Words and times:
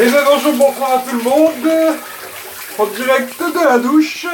Et 0.00 0.06
bien 0.06 0.22
bonjour, 0.24 0.52
bonsoir 0.52 0.92
à 0.92 0.98
tout 0.98 1.16
le 1.16 1.22
monde. 1.24 1.96
En 2.78 2.86
direct 2.86 3.40
de 3.40 3.64
la 3.64 3.78
douche. 3.80 4.26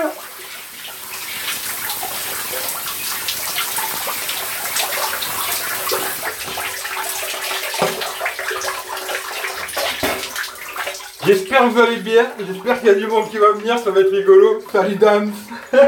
J'espère 11.24 11.60
que 11.60 11.64
vous 11.64 11.80
allez 11.80 11.96
bien, 11.96 12.26
j'espère 12.46 12.80
qu'il 12.80 12.88
y 12.88 12.90
a 12.90 12.94
du 12.96 13.06
monde 13.06 13.30
qui 13.30 13.38
va 13.38 13.52
venir, 13.52 13.78
ça 13.78 13.90
va 13.90 14.00
être 14.00 14.10
rigolo. 14.10 14.62
Salut 14.70 14.96
dames 14.96 15.32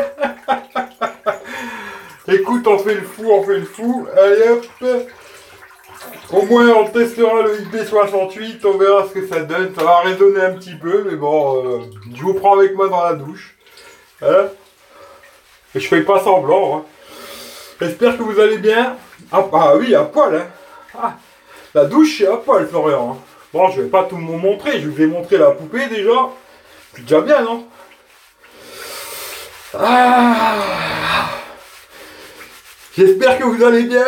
Écoute, 2.29 2.67
on 2.67 2.79
fait 2.79 2.95
le 2.95 3.03
fou, 3.03 3.31
on 3.31 3.45
fait 3.45 3.59
le 3.59 3.67
fou. 3.67 4.07
Allez 4.17 4.49
hop 4.49 4.67
Au 6.33 6.43
moins 6.43 6.69
on 6.71 6.89
testera 6.89 7.43
le 7.43 7.57
IP68, 7.59 8.67
on 8.67 8.79
verra 8.79 9.07
ce 9.09 9.15
que 9.15 9.27
ça 9.29 9.41
donne. 9.41 9.73
Ça 9.77 9.85
va 9.85 10.01
résonner 10.01 10.41
un 10.41 10.53
petit 10.55 10.75
peu, 10.75 11.05
mais 11.09 11.17
bon, 11.17 11.65
euh, 11.65 11.81
je 12.15 12.23
vous 12.23 12.35
prends 12.35 12.59
avec 12.59 12.75
moi 12.75 12.89
dans 12.89 13.05
la 13.05 13.15
douche. 13.15 13.57
Hein? 14.23 14.49
Et 15.75 15.81
je 15.81 15.87
fais 15.87 16.03
pas 16.03 16.21
semblant. 16.21 16.79
Hein. 16.79 16.85
J'espère 17.81 18.17
que 18.17 18.23
vous 18.23 18.41
allez 18.41 18.59
bien. 18.59 18.97
Ah, 19.31 19.47
ah 19.53 19.77
oui, 19.77 19.95
à 19.95 20.03
poil. 20.03 20.35
Hein. 20.35 20.47
Ah, 20.99 21.15
la 21.75 21.85
douche 21.85 22.23
à 22.23 22.37
poil, 22.39 22.67
Florian. 22.67 23.19
Bon, 23.53 23.71
je 23.71 23.83
vais 23.83 23.89
pas 23.89 24.05
tout 24.05 24.17
vous 24.17 24.39
montrer, 24.39 24.81
je 24.81 24.89
vous 24.89 25.01
ai 25.01 25.07
montré 25.07 25.39
la 25.39 25.53
poupée 25.53 25.87
déjà. 25.87 26.31
C'est 26.95 27.03
déjà 27.03 27.21
bien, 27.21 27.43
non? 27.43 27.67
Ah. 29.79 30.57
J'espère 32.97 33.39
que 33.39 33.45
vous 33.45 33.63
allez 33.63 33.85
bien. 33.85 34.07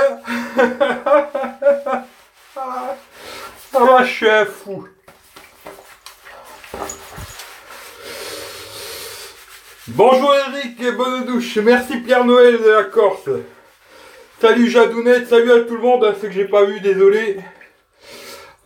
ah, 3.80 4.04
je 4.04 4.12
suis 4.12 4.28
un 4.28 4.44
fou. 4.44 4.88
Bonjour 9.88 10.34
Eric 10.34 10.80
et 10.80 10.92
bonne 10.92 11.24
douche. 11.24 11.56
Merci 11.58 11.98
Pierre 11.98 12.24
Noël 12.24 12.60
de 12.60 12.68
la 12.68 12.84
Corse. 12.84 13.28
Salut 14.40 14.68
Jadounette, 14.68 15.28
salut 15.28 15.52
à 15.52 15.60
tout 15.60 15.74
le 15.74 15.82
monde, 15.82 16.14
ceux 16.20 16.28
que 16.28 16.34
j'ai 16.34 16.46
pas 16.46 16.64
vu, 16.64 16.80
désolé. 16.80 17.40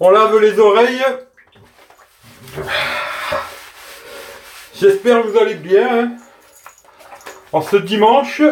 On 0.00 0.10
lave 0.10 0.38
les 0.38 0.58
oreilles. 0.58 1.04
J'espère 4.74 5.22
que 5.22 5.28
vous 5.28 5.38
allez 5.38 5.54
bien. 5.54 6.04
Hein. 6.04 6.12
En 7.52 7.62
ce 7.62 7.76
dimanche. 7.76 8.42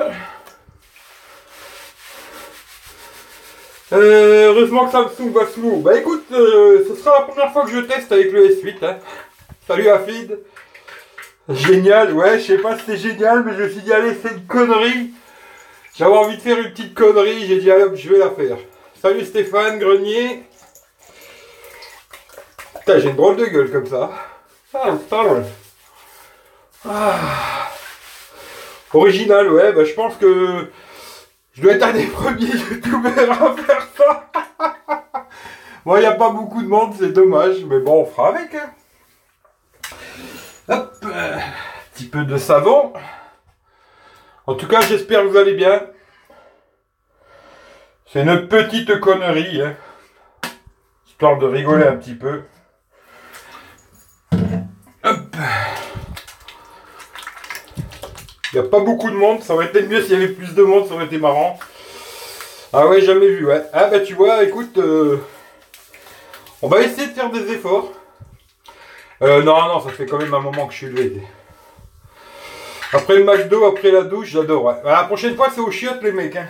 Euh, 3.92 4.48
heureusement 4.48 4.86
que 4.86 4.92
Samsung 4.92 5.32
va 5.32 5.46
sous 5.46 5.78
Bah 5.78 5.96
écoute, 5.98 6.26
euh, 6.32 6.84
ce 6.88 6.94
sera 6.94 7.20
la 7.20 7.24
première 7.26 7.52
fois 7.52 7.64
que 7.64 7.70
je 7.70 7.80
teste 7.80 8.12
avec 8.12 8.30
le 8.32 8.48
S8. 8.48 8.84
Hein. 8.84 8.98
Salut 9.66 9.88
Afid. 9.88 10.38
Génial, 11.48 12.12
ouais, 12.12 12.38
je 12.38 12.46
sais 12.46 12.58
pas 12.58 12.78
si 12.78 12.84
c'est 12.86 12.96
génial, 12.96 13.42
mais 13.44 13.54
je 13.56 13.62
me 13.64 13.68
suis 13.68 13.80
dit, 13.80 13.92
allez, 13.92 14.16
c'est 14.22 14.32
une 14.32 14.46
connerie. 14.46 15.10
J'avais 15.96 16.16
envie 16.16 16.36
de 16.36 16.42
faire 16.42 16.58
une 16.58 16.70
petite 16.70 16.94
connerie, 16.94 17.46
j'ai 17.46 17.58
dit, 17.58 17.70
allez 17.70 17.96
je 17.96 18.08
vais 18.08 18.18
la 18.18 18.30
faire. 18.30 18.56
Salut 19.02 19.24
Stéphane 19.24 19.78
Grenier 19.78 20.44
j'ai 22.98 23.10
une 23.10 23.16
drôle 23.16 23.36
de 23.36 23.46
gueule 23.46 23.70
comme 23.70 23.86
ça. 23.86 24.10
Ah, 24.74 24.98
ah. 26.88 27.70
Original, 28.92 29.52
ouais, 29.52 29.72
bah, 29.72 29.84
je 29.84 29.92
pense 29.92 30.16
que 30.16 30.66
je 31.52 31.62
dois 31.62 31.72
être 31.72 31.82
un 31.82 31.92
des 31.92 32.06
premiers 32.06 32.46
youtubeurs 32.46 33.42
à 33.42 33.56
faire 33.56 33.88
ça. 33.96 34.30
bon, 35.84 35.96
il 35.96 36.00
n'y 36.00 36.06
a 36.06 36.12
pas 36.12 36.30
beaucoup 36.30 36.62
de 36.62 36.68
monde, 36.68 36.94
c'est 36.98 37.12
dommage, 37.12 37.64
mais 37.64 37.80
bon, 37.80 38.02
on 38.02 38.06
fera 38.06 38.28
avec. 38.28 38.54
Hein. 38.54 38.70
Hop, 40.68 40.96
un 41.04 41.40
petit 41.92 42.06
peu 42.06 42.24
de 42.24 42.36
savon. 42.36 42.92
En 44.46 44.54
tout 44.54 44.68
cas, 44.68 44.80
j'espère 44.80 45.22
que 45.22 45.28
vous 45.28 45.36
allez 45.36 45.54
bien. 45.54 45.82
C'est 48.06 48.22
une 48.22 48.48
petite 48.48 48.98
connerie, 49.00 49.62
hein. 49.62 49.76
histoire 51.06 51.38
de 51.38 51.46
rigoler 51.46 51.86
un 51.86 51.96
petit 51.96 52.14
peu. 52.14 52.42
Il 58.52 58.60
n'y 58.60 58.66
a 58.66 58.68
pas 58.68 58.80
beaucoup 58.80 59.10
de 59.10 59.16
monde, 59.16 59.42
ça 59.42 59.54
aurait 59.54 59.66
été 59.66 59.82
mieux 59.82 60.02
s'il 60.02 60.12
y 60.12 60.16
avait 60.16 60.32
plus 60.32 60.54
de 60.54 60.62
monde, 60.62 60.88
ça 60.88 60.94
aurait 60.94 61.06
été 61.06 61.18
marrant. 61.18 61.58
Ah 62.72 62.86
ouais, 62.86 63.00
jamais 63.00 63.28
vu, 63.28 63.46
ouais. 63.46 63.62
Ah 63.72 63.86
bah 63.86 64.00
tu 64.00 64.14
vois, 64.14 64.42
écoute, 64.42 64.76
euh, 64.78 65.18
on 66.62 66.68
va 66.68 66.80
essayer 66.80 67.06
de 67.08 67.12
faire 67.12 67.30
des 67.30 67.52
efforts. 67.52 67.92
Euh, 69.22 69.42
non, 69.42 69.68
non, 69.68 69.80
ça 69.80 69.90
fait 69.90 70.06
quand 70.06 70.18
même 70.18 70.34
un 70.34 70.40
moment 70.40 70.66
que 70.66 70.72
je 70.72 70.78
suis 70.78 70.86
levé. 70.86 71.22
Après 72.92 73.16
le 73.16 73.24
McDo, 73.24 73.66
après 73.66 73.92
la 73.92 74.02
douche, 74.02 74.28
j'adore. 74.28 74.64
Bah, 74.64 74.80
la 74.84 75.04
prochaine 75.04 75.36
fois, 75.36 75.48
c'est 75.54 75.60
aux 75.60 75.70
chiottes, 75.70 76.02
les 76.02 76.12
mecs. 76.12 76.34
Hein. 76.34 76.48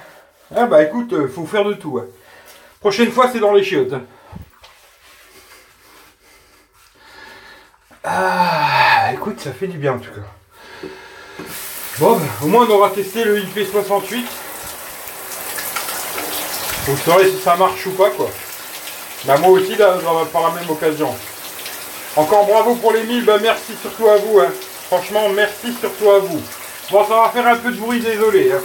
Ah 0.57 0.67
bah 0.67 0.83
écoute, 0.83 1.13
euh, 1.13 1.29
faut 1.29 1.45
faire 1.45 1.65
de 1.65 1.75
tout. 1.75 2.01
Prochaine 2.81 3.11
fois, 3.11 3.29
c'est 3.31 3.41
dans 3.41 3.53
les 3.53 3.63
chiottes. 3.63 3.95
Ah, 8.03 9.11
écoute, 9.13 9.39
ça 9.41 9.53
fait 9.53 9.67
du 9.67 9.77
bien 9.77 9.95
en 9.95 9.99
tout 9.99 10.11
cas. 10.11 11.45
Bon, 11.99 12.19
au 12.43 12.47
moins 12.47 12.67
on 12.69 12.73
aura 12.73 12.91
testé 12.91 13.25
le 13.25 13.41
IP68. 13.41 14.25
Vous 16.87 16.97
saurez 17.05 17.31
si 17.31 17.41
ça 17.41 17.57
marche 17.57 17.87
ou 17.87 17.91
pas, 17.91 18.11
quoi. 18.11 18.31
Bah, 19.25 19.37
moi 19.39 19.51
aussi, 19.51 19.77
là, 19.77 19.99
par 20.33 20.43
la 20.43 20.61
même 20.61 20.71
occasion. 20.71 21.15
Encore 22.17 22.47
bravo 22.47 22.75
pour 22.77 22.93
les 22.93 23.05
1000, 23.05 23.25
bah, 23.25 23.39
merci 23.41 23.73
surtout 23.81 24.09
à 24.09 24.17
vous. 24.17 24.41
Hein. 24.41 24.51
Franchement, 24.87 25.29
merci 25.29 25.75
surtout 25.79 26.11
à 26.11 26.19
vous. 26.21 26.41
Bon, 26.91 27.07
ça 27.07 27.15
va 27.15 27.31
faire 27.33 27.47
un 27.47 27.57
peu 27.57 27.71
de 27.71 27.77
bruit, 27.77 28.01
désolé. 28.01 28.51
Hein. 28.53 28.61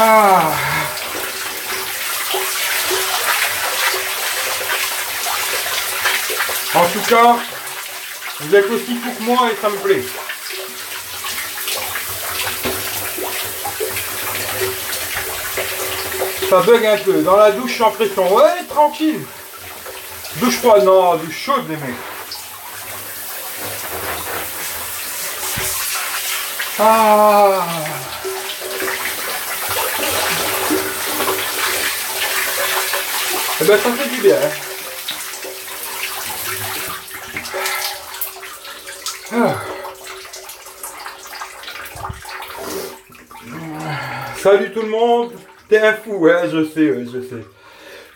Ah. 0.00 0.52
En 6.72 6.84
tout 6.84 7.00
cas, 7.08 7.36
vous 8.38 8.54
êtes 8.54 8.70
aussi 8.70 8.94
pour 8.94 9.20
moi 9.22 9.50
et 9.50 9.56
ça 9.60 9.68
me 9.68 9.76
plaît. 9.78 10.04
Ça 16.48 16.60
bug 16.60 16.86
un 16.86 16.96
peu. 16.98 17.22
Dans 17.22 17.36
la 17.36 17.50
douche, 17.50 17.80
en 17.80 17.90
pression. 17.90 18.32
Ouais, 18.32 18.64
tranquille. 18.68 19.26
Douche 20.36 20.58
froide, 20.58 20.84
non, 20.84 21.16
douche 21.16 21.36
chaude, 21.36 21.68
les 21.68 21.76
mecs. 21.76 21.96
Ah. 26.78 27.66
Ben 33.68 33.76
ça 33.76 33.92
fait 33.92 34.08
du 34.08 34.22
bien. 34.22 34.36
Hein. 39.32 39.54
Salut 44.38 44.72
tout 44.72 44.80
le 44.80 44.88
monde. 44.88 45.32
T'es 45.68 45.80
un 45.80 45.92
fou, 45.92 46.12
ouais, 46.12 46.48
je 46.50 46.64
sais, 46.64 46.90
ouais, 46.90 47.04
je 47.12 47.20
sais. 47.20 47.44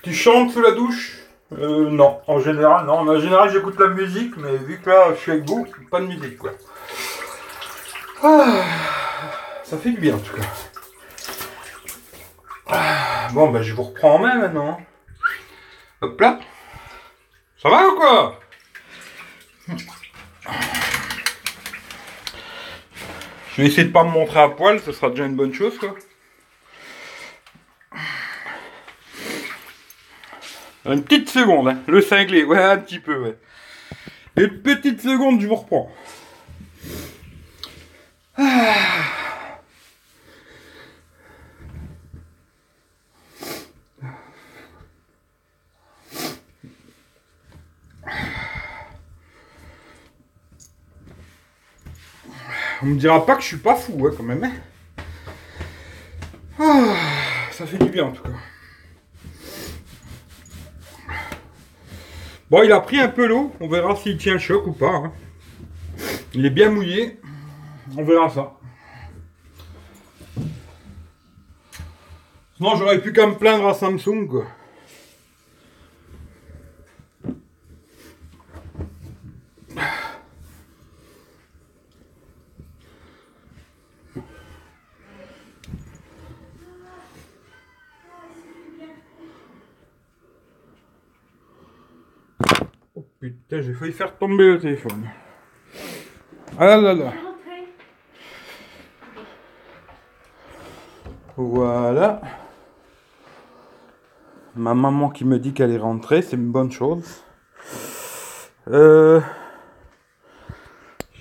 Tu 0.03 0.15
chantes 0.15 0.53
sous 0.53 0.63
la 0.63 0.71
douche? 0.71 1.19
Euh, 1.59 1.91
Non, 1.91 2.23
en 2.27 2.41
général, 2.41 2.87
non. 2.87 3.01
En 3.07 3.21
général, 3.21 3.51
j'écoute 3.53 3.79
la 3.79 3.89
musique, 3.89 4.35
mais 4.39 4.57
vu 4.57 4.81
que 4.81 4.89
là, 4.89 5.09
je 5.15 5.21
suis 5.21 5.33
avec 5.33 5.47
vous, 5.47 5.67
pas 5.91 6.01
de 6.01 6.07
musique, 6.07 6.39
quoi. 6.39 6.53
Ah, 8.23 8.63
ça 9.65 9.77
fait 9.77 9.91
du 9.91 10.01
bien, 10.01 10.15
en 10.15 10.19
tout 10.19 10.35
cas. 10.35 10.45
Bon, 13.35 13.51
bah, 13.51 13.61
je 13.61 13.75
vous 13.75 13.83
reprends 13.83 14.15
en 14.15 14.19
main 14.19 14.37
maintenant. 14.37 14.81
Hop 16.03 16.21
là. 16.21 16.41
Ça 17.63 17.69
va 17.69 17.89
ou 17.89 17.97
quoi? 17.97 18.41
Je 23.55 23.63
vais 23.63 23.69
essayer 23.69 23.85
de 23.85 23.93
pas 23.93 24.03
me 24.03 24.11
montrer 24.11 24.41
à 24.41 24.49
poil, 24.49 24.81
ce 24.81 24.93
sera 24.93 25.11
déjà 25.11 25.27
une 25.27 25.37
bonne 25.37 25.55
chose, 25.55 25.79
quoi. 25.79 25.95
Une 30.87 31.05
petite 31.05 31.29
seconde, 31.29 31.69
hein. 31.69 31.79
le 31.87 32.01
cinglé, 32.01 32.43
ouais, 32.43 32.61
un 32.61 32.79
petit 32.79 32.99
peu, 32.99 33.17
ouais. 33.19 33.39
Une 34.37 34.61
petite 34.63 35.01
seconde, 35.01 35.41
je 35.41 35.47
vous 35.47 35.55
reprends. 35.55 35.93
Ah. 38.37 39.22
On 52.83 52.87
me 52.87 52.97
dira 52.97 53.25
pas 53.25 53.37
que 53.37 53.43
je 53.43 53.47
suis 53.47 53.57
pas 53.59 53.77
fou, 53.77 54.07
hein, 54.07 54.11
quand 54.17 54.25
même. 54.25 54.43
Hein. 54.43 54.53
Ah, 56.59 56.95
ça 57.53 57.65
fait 57.65 57.79
du 57.79 57.89
bien, 57.89 58.07
en 58.07 58.13
tout 58.13 58.25
cas. 58.25 58.31
Bon, 62.51 62.63
il 62.65 62.73
a 62.73 62.81
pris 62.81 62.99
un 62.99 63.09
peu 63.09 63.27
l'eau. 63.27 63.53
On 63.61 63.69
verra 63.69 63.95
s'il 63.95 64.19
tient 64.19 64.35
le 64.35 64.39
choc 64.41 64.67
ou 64.67 64.73
pas. 64.73 64.91
Hein. 64.91 65.13
Il 66.35 66.45
est 66.45 66.51
bien 66.51 66.71
mouillé. 66.71 67.21
On 67.97 68.05
verra 68.05 68.29
ça. 68.29 68.55
Sinon, 72.57 72.77
j'aurais 72.77 73.01
pu 73.01 73.13
qu'à 73.13 73.27
me 73.27 73.35
plaindre 73.35 73.67
à 73.69 73.75
Samsung. 73.75 74.45
J'ai 93.63 93.75
failli 93.75 93.93
faire 93.93 94.17
tomber 94.17 94.45
le 94.45 94.59
téléphone. 94.59 95.09
Ah 96.59 96.77
là 96.77 96.95
là. 96.95 97.13
Voilà. 101.37 102.21
Ma 104.57 104.75
maman 104.75 105.11
qui 105.11 105.25
me 105.25 105.39
dit 105.39 105.53
qu'elle 105.53 105.71
est 105.71 105.79
rentrée, 105.79 106.23
c'est 106.23 106.35
une 106.35 106.51
bonne 106.51 106.73
chose. 106.73 107.23
Euh... 108.69 109.21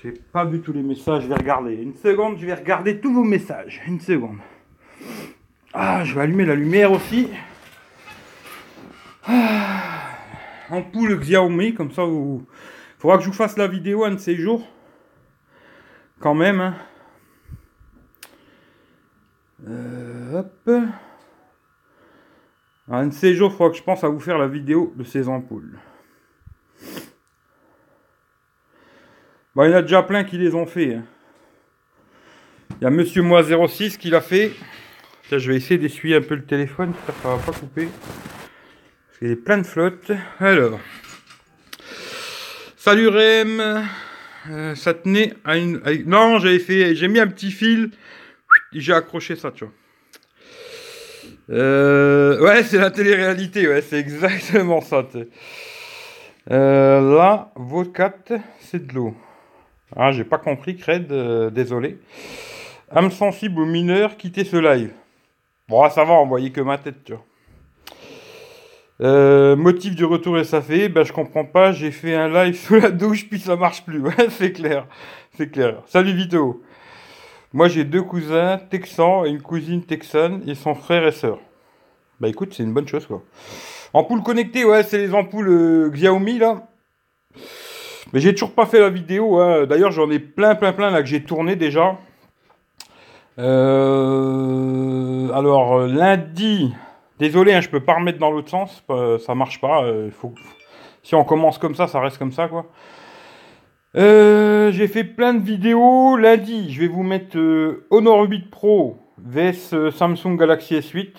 J'ai 0.02 0.10
pas 0.10 0.44
vu 0.44 0.60
tous 0.62 0.72
les 0.72 0.82
messages, 0.82 1.22
je 1.22 1.28
vais 1.28 1.36
regarder. 1.36 1.74
Une 1.74 1.94
seconde, 1.94 2.38
je 2.38 2.46
vais 2.46 2.54
regarder 2.54 2.98
tous 2.98 3.14
vos 3.14 3.22
messages. 3.22 3.80
Une 3.86 4.00
seconde. 4.00 4.38
Ah, 5.72 6.02
je 6.04 6.12
vais 6.16 6.22
allumer 6.22 6.44
la 6.44 6.56
lumière 6.56 6.90
aussi. 6.90 7.28
Ah 9.28 9.71
ampoule 10.72 11.20
Xiaomi, 11.20 11.74
comme 11.74 11.92
ça 11.92 12.04
vous... 12.04 12.46
Faudra 12.98 13.18
que 13.18 13.24
je 13.24 13.28
vous 13.28 13.34
fasse 13.34 13.56
la 13.56 13.66
vidéo 13.66 14.04
un 14.04 14.12
de 14.12 14.18
ces 14.18 14.36
jours. 14.36 14.66
Quand 16.20 16.34
même. 16.34 16.60
Hein. 16.60 16.74
Euh, 19.68 20.38
hop. 20.38 20.70
Un 22.88 23.06
de 23.06 23.12
ces 23.12 23.34
jours, 23.34 23.50
il 23.52 23.56
faudra 23.56 23.70
que 23.70 23.76
je 23.76 23.82
pense 23.82 24.04
à 24.04 24.08
vous 24.08 24.20
faire 24.20 24.38
la 24.38 24.48
vidéo 24.48 24.92
de 24.96 25.04
ces 25.04 25.28
ampoules. 25.28 25.78
Bon, 29.54 29.64
il 29.64 29.70
y 29.70 29.74
en 29.74 29.78
a 29.78 29.82
déjà 29.82 30.02
plein 30.02 30.24
qui 30.24 30.38
les 30.38 30.54
ont 30.54 30.66
fait. 30.66 30.94
Hein. 30.94 31.04
Il 32.80 32.84
y 32.84 32.86
a 32.86 32.90
Monsieur 32.90 33.22
Moi 33.22 33.42
06 33.42 33.96
qui 33.96 34.10
l'a 34.10 34.20
fait. 34.20 34.52
je 35.30 35.50
vais 35.50 35.56
essayer 35.56 35.78
d'essuyer 35.78 36.16
un 36.16 36.22
peu 36.22 36.34
le 36.34 36.44
téléphone, 36.44 36.92
ça 37.06 37.28
va 37.28 37.36
pas 37.36 37.52
couper. 37.52 37.88
Il 39.24 39.36
plein 39.36 39.58
de 39.58 39.62
flotte. 39.62 40.10
Alors. 40.40 40.80
Salut 42.76 43.06
Rem. 43.06 43.86
Euh, 44.50 44.74
ça 44.74 44.94
tenait 44.94 45.34
à 45.44 45.56
une. 45.56 45.80
non, 46.06 46.40
j'avais 46.40 46.58
fait. 46.58 46.96
J'ai 46.96 47.06
mis 47.06 47.20
un 47.20 47.28
petit 47.28 47.52
fil. 47.52 47.92
J'ai 48.72 48.92
accroché 48.92 49.36
ça, 49.36 49.52
tu 49.52 49.64
vois. 49.64 49.72
Euh, 51.50 52.40
ouais, 52.40 52.64
c'est 52.64 52.78
la 52.78 52.90
télé-réalité, 52.90 53.68
ouais, 53.68 53.80
c'est 53.80 53.98
exactement 53.98 54.80
ça. 54.80 55.06
Euh, 56.50 57.16
là, 57.16 57.52
vos 57.54 57.84
4, 57.84 58.32
c'est 58.58 58.88
de 58.88 58.92
l'eau. 58.92 59.14
Ah, 59.94 60.10
j'ai 60.10 60.24
pas 60.24 60.38
compris, 60.38 60.76
Cred, 60.76 61.12
désolé. 61.52 62.00
Âme 62.90 63.12
sensible 63.12 63.60
aux 63.60 63.66
mineurs, 63.66 64.16
quittez 64.16 64.44
ce 64.44 64.56
live. 64.56 64.90
Bon, 65.68 65.88
ça 65.90 66.02
va, 66.02 66.14
on 66.14 66.26
voyait 66.26 66.50
que 66.50 66.60
ma 66.60 66.78
tête, 66.78 67.04
tu 67.04 67.12
vois. 67.12 67.24
Euh, 69.02 69.56
motif 69.56 69.96
du 69.96 70.04
retour 70.04 70.38
SAF, 70.44 70.68
ben 70.68 71.02
je 71.02 71.12
comprends 71.12 71.44
pas, 71.44 71.72
j'ai 71.72 71.90
fait 71.90 72.14
un 72.14 72.28
live 72.28 72.54
sous 72.54 72.76
la 72.76 72.90
douche 72.90 73.28
puis 73.28 73.40
ça 73.40 73.56
marche 73.56 73.84
plus. 73.84 74.00
C'est 74.30 74.52
clair, 74.52 74.86
c'est 75.36 75.50
clair. 75.50 75.82
Salut 75.86 76.12
Vito. 76.12 76.62
Moi 77.52 77.66
j'ai 77.66 77.84
deux 77.84 78.02
cousins 78.02 78.60
texans 78.70 79.26
et 79.26 79.30
une 79.30 79.42
cousine 79.42 79.82
texane 79.82 80.42
et 80.46 80.54
son 80.54 80.76
frère 80.76 81.04
et 81.04 81.10
sœur. 81.10 81.38
Bah 82.20 82.28
écoute, 82.28 82.54
c'est 82.54 82.62
une 82.62 82.72
bonne 82.72 82.86
chose 82.86 83.06
quoi. 83.06 83.22
Ampoule 83.92 84.22
connectée, 84.22 84.64
ouais, 84.64 84.84
c'est 84.84 84.98
les 84.98 85.12
ampoules 85.12 85.48
euh, 85.48 85.90
Xiaomi 85.90 86.38
là. 86.38 86.68
Mais 88.12 88.20
j'ai 88.20 88.32
toujours 88.32 88.52
pas 88.52 88.66
fait 88.66 88.78
la 88.78 88.90
vidéo. 88.90 89.38
Hein. 89.38 89.66
D'ailleurs, 89.66 89.90
j'en 89.90 90.10
ai 90.10 90.18
plein, 90.18 90.54
plein, 90.54 90.72
plein 90.72 90.90
là 90.90 91.02
que 91.02 91.08
j'ai 91.08 91.24
tourné 91.24 91.56
déjà. 91.56 91.98
Euh, 93.38 95.30
alors 95.32 95.80
lundi. 95.80 96.72
Désolé, 97.22 97.54
hein, 97.54 97.60
je 97.60 97.68
peux 97.68 97.78
pas 97.78 97.94
remettre 97.94 98.18
dans 98.18 98.32
l'autre 98.32 98.48
sens, 98.48 98.84
ça 99.24 99.36
marche 99.36 99.60
pas. 99.60 99.84
Euh, 99.84 100.10
faut... 100.10 100.34
Si 101.04 101.14
on 101.14 101.22
commence 101.22 101.56
comme 101.56 101.76
ça, 101.76 101.86
ça 101.86 102.00
reste 102.00 102.18
comme 102.18 102.32
ça, 102.32 102.48
quoi. 102.48 102.66
Euh, 103.94 104.72
j'ai 104.72 104.88
fait 104.88 105.04
plein 105.04 105.32
de 105.32 105.40
vidéos. 105.40 106.16
Lundi, 106.16 106.72
je 106.72 106.80
vais 106.80 106.88
vous 106.88 107.04
mettre 107.04 107.38
euh, 107.38 107.86
Honor 107.90 108.28
8 108.28 108.50
Pro 108.50 108.98
vs 109.18 109.92
Samsung 109.92 110.36
Galaxy 110.36 110.74
S8. 110.74 111.10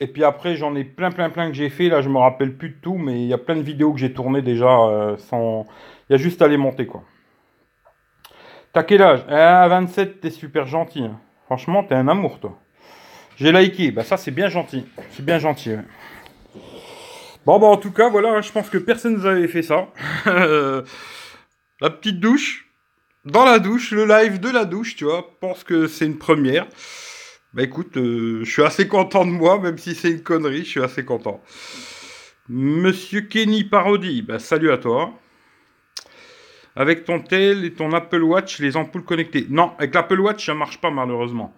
Et 0.00 0.06
puis 0.06 0.24
après, 0.24 0.56
j'en 0.56 0.74
ai 0.74 0.84
plein, 0.84 1.10
plein, 1.10 1.28
plein 1.28 1.48
que 1.48 1.54
j'ai 1.54 1.68
fait. 1.68 1.90
Là, 1.90 2.00
je 2.00 2.08
me 2.08 2.16
rappelle 2.16 2.56
plus 2.56 2.70
de 2.70 2.76
tout, 2.80 2.96
mais 2.96 3.20
il 3.20 3.26
y 3.26 3.34
a 3.34 3.38
plein 3.38 3.56
de 3.56 3.60
vidéos 3.60 3.92
que 3.92 4.00
j'ai 4.00 4.14
tournées 4.14 4.40
déjà 4.40 5.14
sans. 5.18 5.66
Il 6.08 6.12
y 6.12 6.14
a 6.14 6.18
juste 6.18 6.40
à 6.40 6.48
les 6.48 6.56
monter, 6.56 6.86
quoi. 6.86 7.02
T'as 8.72 8.84
quel 8.84 9.02
âge? 9.02 9.22
À 9.28 9.68
27, 9.68 10.22
t'es 10.22 10.30
super 10.30 10.66
gentil. 10.66 11.04
Hein. 11.04 11.20
Franchement, 11.44 11.84
t'es 11.84 11.94
un 11.94 12.08
amour, 12.08 12.40
toi. 12.40 12.56
J'ai 13.42 13.50
liké, 13.50 13.90
bah 13.90 14.04
ça 14.04 14.16
c'est 14.16 14.30
bien 14.30 14.48
gentil. 14.48 14.84
C'est 15.10 15.24
bien 15.24 15.40
gentil. 15.40 15.72
Bon 17.44 17.58
bah 17.58 17.66
en 17.66 17.76
tout 17.76 17.90
cas 17.90 18.08
voilà, 18.08 18.40
je 18.40 18.52
pense 18.52 18.70
que 18.70 18.78
personne 18.78 19.14
nous 19.14 19.26
avait 19.26 19.48
fait 19.48 19.62
ça. 19.62 19.88
la 20.26 21.90
petite 21.90 22.20
douche. 22.20 22.68
Dans 23.24 23.44
la 23.44 23.58
douche, 23.58 23.90
le 23.90 24.04
live 24.04 24.38
de 24.38 24.48
la 24.48 24.64
douche, 24.64 24.94
tu 24.94 25.06
vois. 25.06 25.36
Pense 25.40 25.64
que 25.64 25.88
c'est 25.88 26.06
une 26.06 26.18
première. 26.18 26.68
Bah 27.52 27.64
écoute, 27.64 27.96
euh, 27.96 28.44
je 28.44 28.50
suis 28.50 28.62
assez 28.62 28.86
content 28.86 29.24
de 29.24 29.32
moi, 29.32 29.58
même 29.58 29.76
si 29.76 29.96
c'est 29.96 30.12
une 30.12 30.22
connerie, 30.22 30.64
je 30.64 30.70
suis 30.70 30.82
assez 30.82 31.04
content. 31.04 31.42
Monsieur 32.48 33.22
Kenny 33.22 33.64
Parody, 33.64 34.22
bah 34.22 34.38
salut 34.38 34.70
à 34.70 34.78
toi. 34.78 35.14
Avec 36.76 37.04
ton 37.04 37.18
tel 37.18 37.64
et 37.64 37.72
ton 37.72 37.92
Apple 37.92 38.22
Watch, 38.22 38.60
les 38.60 38.76
ampoules 38.76 39.04
connectées. 39.04 39.46
Non, 39.50 39.72
avec 39.78 39.92
l'Apple 39.96 40.20
Watch, 40.20 40.46
ça 40.46 40.54
marche 40.54 40.80
pas 40.80 40.92
malheureusement. 40.92 41.52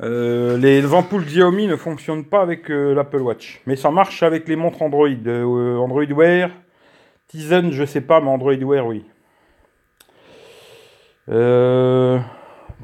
Euh, 0.00 0.56
les 0.58 0.94
ampoules 0.94 1.24
Xiaomi 1.24 1.66
ne 1.66 1.76
fonctionnent 1.76 2.24
pas 2.24 2.40
avec 2.40 2.70
euh, 2.70 2.94
l'Apple 2.94 3.20
Watch. 3.20 3.60
Mais 3.66 3.76
ça 3.76 3.90
marche 3.90 4.22
avec 4.22 4.46
les 4.48 4.56
montres 4.56 4.82
Android. 4.82 5.08
Euh, 5.08 5.76
Android 5.76 6.04
Wear, 6.04 6.50
Tizen, 7.26 7.72
je 7.72 7.84
sais 7.84 8.00
pas, 8.00 8.20
mais 8.20 8.28
Android 8.28 8.54
Wear, 8.54 8.86
oui. 8.86 9.04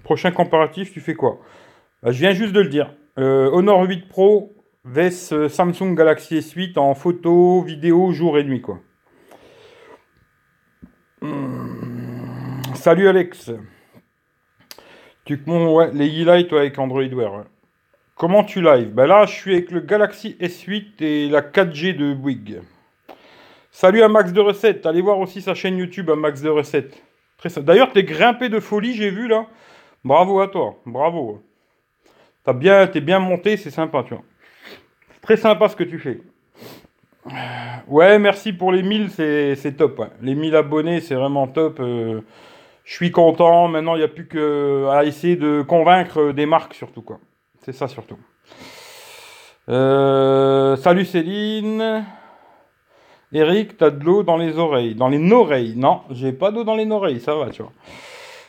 prochain 0.02 0.32
comparatif, 0.32 0.92
tu 0.92 1.00
fais 1.00 1.14
quoi? 1.14 1.38
Bah, 2.02 2.10
Je 2.10 2.18
viens 2.18 2.32
juste 2.32 2.52
de 2.52 2.60
le 2.60 2.68
dire. 2.68 2.92
Honor 3.16 3.84
8 3.84 4.08
Pro 4.08 4.52
vs 4.84 5.48
Samsung 5.48 5.94
Galaxy 5.94 6.38
S8 6.38 6.78
en 6.78 6.94
photo, 6.94 7.62
vidéo, 7.62 8.12
jour 8.12 8.38
et 8.38 8.44
nuit, 8.44 8.60
quoi. 8.60 8.80
Hmm. 11.22 12.60
Salut 12.74 13.08
Alex. 13.08 13.52
Tu 15.24 15.40
ouais, 15.46 15.90
les 15.94 16.22
e-light 16.22 16.52
avec 16.52 16.78
Android 16.78 17.02
Wear. 17.02 17.44
Comment 18.14 18.44
tu 18.44 18.60
live 18.60 18.90
Ben 18.90 19.06
là, 19.06 19.24
je 19.24 19.32
suis 19.32 19.54
avec 19.54 19.70
le 19.70 19.80
Galaxy 19.80 20.36
S8 20.38 21.02
et 21.02 21.28
la 21.30 21.40
4G 21.40 21.96
de 21.96 22.12
Bouygues. 22.12 22.60
Salut 23.70 24.02
à 24.02 24.08
Max 24.08 24.34
de 24.34 24.40
Recettes. 24.42 24.84
Allez 24.84 25.00
voir 25.00 25.18
aussi 25.18 25.40
sa 25.40 25.54
chaîne 25.54 25.78
YouTube 25.78 26.10
à 26.10 26.14
Max 26.14 26.42
de 26.42 26.50
Recettes. 26.50 27.02
D'ailleurs, 27.56 27.90
t'es 27.90 28.04
grimpé 28.04 28.50
de 28.50 28.60
folie, 28.60 28.92
j'ai 28.92 29.08
vu 29.08 29.26
là. 29.26 29.46
Bravo 30.04 30.40
à 30.40 30.48
toi. 30.48 30.76
Bravo. 30.84 31.42
T'as 32.44 32.52
bien, 32.52 32.86
t'es 32.86 33.00
bien 33.00 33.18
monté, 33.18 33.56
c'est 33.56 33.70
sympa, 33.70 34.04
tu 34.06 34.12
vois. 34.12 34.24
Très 35.22 35.38
sympa 35.38 35.70
ce 35.70 35.76
que 35.76 35.84
tu 35.84 35.98
fais. 35.98 36.20
Ouais, 37.88 38.18
merci 38.18 38.52
pour 38.52 38.72
les 38.72 38.82
1000, 38.82 39.08
c'est 39.56 39.76
top. 39.76 40.04
Les 40.20 40.34
1000 40.34 40.54
abonnés, 40.54 41.00
c'est 41.00 41.14
vraiment 41.14 41.46
top. 41.46 41.80
Euh, 41.80 42.20
je 42.84 42.94
suis 42.94 43.10
content. 43.10 43.68
Maintenant, 43.68 43.94
il 43.96 43.98
n'y 43.98 44.04
a 44.04 44.08
plus 44.08 44.28
qu'à 44.28 45.04
essayer 45.04 45.36
de 45.36 45.62
convaincre 45.62 46.32
des 46.32 46.46
marques, 46.46 46.74
surtout. 46.74 47.02
quoi. 47.02 47.18
C'est 47.60 47.72
ça, 47.72 47.88
surtout. 47.88 48.18
Euh, 49.68 50.76
salut 50.76 51.04
Céline. 51.04 52.04
Eric, 53.32 53.76
t'as 53.76 53.90
de 53.90 54.04
l'eau 54.04 54.22
dans 54.22 54.36
les 54.36 54.58
oreilles. 54.58 54.94
Dans 54.94 55.08
les 55.08 55.32
oreilles. 55.32 55.74
Non, 55.76 56.02
j'ai 56.10 56.32
pas 56.32 56.52
d'eau 56.52 56.62
dans 56.62 56.76
les 56.76 56.88
oreilles, 56.88 57.20
ça 57.20 57.34
va, 57.34 57.50
tu 57.50 57.62
vois. 57.62 57.72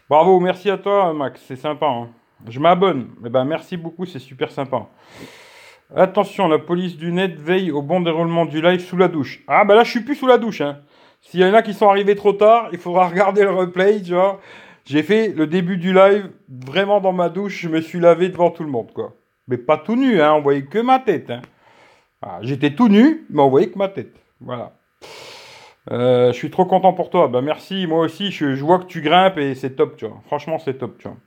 Bravo, 0.10 0.40
merci 0.40 0.70
à 0.70 0.78
toi, 0.78 1.14
Max, 1.14 1.42
c'est 1.48 1.56
sympa. 1.56 1.88
Hein. 1.88 2.10
Je 2.48 2.60
m'abonne. 2.60 3.08
Eh 3.26 3.30
ben, 3.30 3.46
merci 3.46 3.78
beaucoup, 3.78 4.06
c'est 4.06 4.20
super 4.20 4.52
sympa. 4.52 4.86
Attention, 5.96 6.48
la 6.48 6.60
police 6.60 6.98
du 6.98 7.12
net 7.12 7.40
veille 7.40 7.72
au 7.72 7.82
bon 7.82 8.02
déroulement 8.02 8.46
du 8.46 8.62
live 8.62 8.82
sous 8.82 8.98
la 8.98 9.08
douche. 9.08 9.44
Ah, 9.48 9.66
bah 9.66 9.74
là, 9.76 9.84
je 9.84 9.90
suis 9.90 10.02
plus 10.02 10.16
sous 10.16 10.28
la 10.28 10.38
douche. 10.38 10.62
Hein. 10.62 10.80
S'il 11.26 11.40
y 11.40 11.46
en 11.46 11.54
a 11.56 11.64
qui 11.64 11.74
sont 11.74 11.90
arrivés 11.90 12.16
trop 12.16 12.34
tard, 12.34 12.70
il 12.72 12.78
faudra 12.78 13.08
regarder 13.10 13.42
le 13.42 13.52
replay, 13.52 14.02
tu 14.02 14.14
vois. 14.14 14.40
J'ai 14.86 15.02
fait 15.02 15.30
le 15.30 15.48
début 15.48 15.78
du 15.78 15.94
live 15.94 16.30
vraiment 16.48 17.02
dans 17.02 17.14
ma 17.14 17.30
douche. 17.30 17.62
Je 17.62 17.70
me 17.70 17.82
suis 17.82 18.00
lavé 18.00 18.30
devant 18.30 18.52
tout 18.52 18.64
le 18.64 18.70
monde, 18.70 18.92
quoi. 18.94 19.14
Mais 19.48 19.58
pas 19.58 19.78
tout 19.78 19.96
nu, 19.96 20.22
hein. 20.22 20.34
On 20.34 20.42
voyait 20.42 20.66
que 20.66 20.80
ma 20.80 21.00
tête, 21.00 21.32
hein. 21.32 21.42
Ah, 22.22 22.40
j'étais 22.42 22.76
tout 22.76 22.88
nu, 22.88 23.26
mais 23.30 23.42
on 23.42 23.50
voyait 23.50 23.70
que 23.70 23.78
ma 23.78 23.90
tête. 23.90 24.16
Voilà. 24.40 24.74
Euh, 25.92 26.32
je 26.32 26.38
suis 26.38 26.52
trop 26.52 26.66
content 26.66 26.94
pour 26.94 27.10
toi. 27.10 27.28
Bah 27.28 27.42
merci, 27.42 27.88
moi 27.88 28.00
aussi, 28.06 28.32
je, 28.32 28.64
vois 28.64 28.80
que 28.80 28.86
tu 28.86 29.02
grimpes 29.02 29.38
et 29.38 29.56
c'est 29.56 29.76
top, 29.76 29.98
tu 29.98 30.06
vois. 30.06 30.18
Franchement, 30.28 30.60
c'est 30.60 30.76
top, 30.76 30.98
tu 31.00 31.08
vois. 31.08 31.18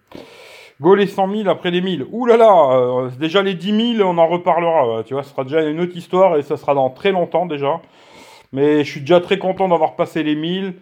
Go 0.81 0.95
les 0.95 1.09
100 1.09 1.35
000 1.37 1.49
après 1.49 1.73
les 1.73 1.81
1000. 1.81 2.07
Ouh 2.11 2.27
là 2.27 2.37
là, 2.37 2.53
euh, 2.73 3.11
déjà 3.19 3.43
les 3.43 3.55
10 3.55 3.97
000, 3.97 4.09
on 4.09 4.17
en 4.19 4.29
reparlera. 4.29 5.03
tu 5.05 5.15
vois, 5.15 5.25
ce 5.25 5.31
sera 5.31 5.43
déjà 5.45 5.63
une 5.63 5.81
autre 5.81 5.97
histoire 5.97 6.37
et 6.37 6.43
ça 6.43 6.57
sera 6.57 6.75
dans 6.75 6.91
très 6.91 7.11
longtemps 7.11 7.47
déjà. 7.47 7.81
Mais 8.53 8.85
je 8.85 8.91
suis 8.91 9.01
déjà 9.01 9.21
très 9.21 9.39
content 9.39 9.69
d'avoir 9.69 9.97
passé 9.97 10.23
les 10.23 10.35
1000. 10.35 10.75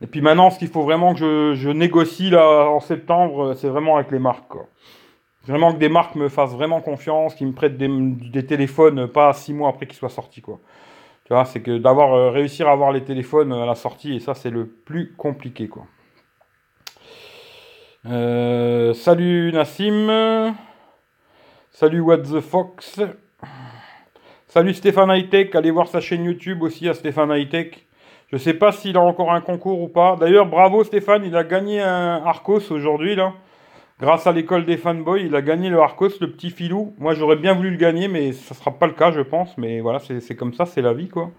Et 0.00 0.06
puis 0.06 0.20
maintenant, 0.20 0.50
ce 0.50 0.58
qu'il 0.58 0.68
faut 0.68 0.82
vraiment 0.82 1.14
que 1.14 1.54
je, 1.56 1.68
négocie 1.70 2.30
là 2.30 2.68
en 2.68 2.80
septembre, 2.80 3.54
c'est 3.54 3.68
vraiment 3.68 3.96
avec 3.96 4.10
les 4.10 4.18
marques. 4.18 4.56
Vraiment 5.46 5.72
que 5.72 5.78
des 5.78 5.88
marques 5.88 6.14
me 6.14 6.28
fassent 6.28 6.54
vraiment 6.54 6.80
confiance, 6.80 7.34
qui 7.34 7.46
me 7.46 7.52
prêtent 7.52 7.78
des, 7.78 7.88
des 7.88 8.44
téléphones 8.44 9.08
pas 9.08 9.32
six 9.32 9.52
mois 9.52 9.70
après 9.70 9.86
qu'ils 9.86 9.96
soient 9.96 10.08
sortis. 10.08 10.42
Quoi. 10.42 10.60
Tu 11.28 11.34
vois, 11.34 11.44
c'est 11.44 11.60
que 11.60 11.76
d'avoir 11.76 12.14
euh, 12.14 12.30
réussir 12.30 12.68
à 12.68 12.72
avoir 12.72 12.90
les 12.90 13.04
téléphones 13.04 13.52
à 13.52 13.66
la 13.66 13.74
sortie, 13.74 14.14
et 14.14 14.18
ça, 14.18 14.34
c'est 14.34 14.48
le 14.48 14.66
plus 14.66 15.14
compliqué, 15.14 15.68
quoi. 15.68 15.84
Euh, 18.06 18.94
salut 18.94 19.52
Nassim. 19.52 20.54
Salut 21.70 22.00
What 22.00 22.18
the 22.18 22.40
Fox. 22.40 22.98
Salut 24.50 24.72
Stéphane 24.72 25.10
Hightech. 25.10 25.54
Allez 25.54 25.70
voir 25.70 25.88
sa 25.88 26.00
chaîne 26.00 26.24
YouTube 26.24 26.62
aussi 26.62 26.88
à 26.88 26.94
Stéphane 26.94 27.30
Hightech. 27.30 27.86
Je 28.32 28.38
sais 28.38 28.54
pas 28.54 28.72
s'il 28.72 28.96
a 28.96 29.00
encore 29.00 29.30
un 29.30 29.42
concours 29.42 29.82
ou 29.82 29.88
pas. 29.88 30.16
D'ailleurs, 30.18 30.46
bravo 30.46 30.82
Stéphane, 30.84 31.22
il 31.26 31.36
a 31.36 31.44
gagné 31.44 31.82
un 31.82 32.22
Arcos 32.24 32.72
aujourd'hui 32.72 33.14
là. 33.14 33.34
Grâce 34.00 34.26
à 34.26 34.32
l'école 34.32 34.64
des 34.64 34.78
fanboys, 34.78 35.26
il 35.26 35.36
a 35.36 35.42
gagné 35.42 35.68
le 35.68 35.78
Arcos, 35.80 36.18
le 36.22 36.30
petit 36.30 36.48
filou. 36.48 36.94
Moi, 36.98 37.12
j'aurais 37.12 37.36
bien 37.36 37.52
voulu 37.52 37.72
le 37.72 37.76
gagner, 37.76 38.08
mais 38.08 38.32
ça 38.32 38.54
sera 38.54 38.70
pas 38.70 38.86
le 38.86 38.94
cas, 38.94 39.10
je 39.10 39.20
pense. 39.20 39.58
Mais 39.58 39.80
voilà, 39.80 39.98
c'est 39.98 40.36
comme 40.36 40.54
ça, 40.54 40.64
c'est 40.64 40.80
la 40.80 40.94
vie, 40.94 41.08
quoi. 41.08 41.30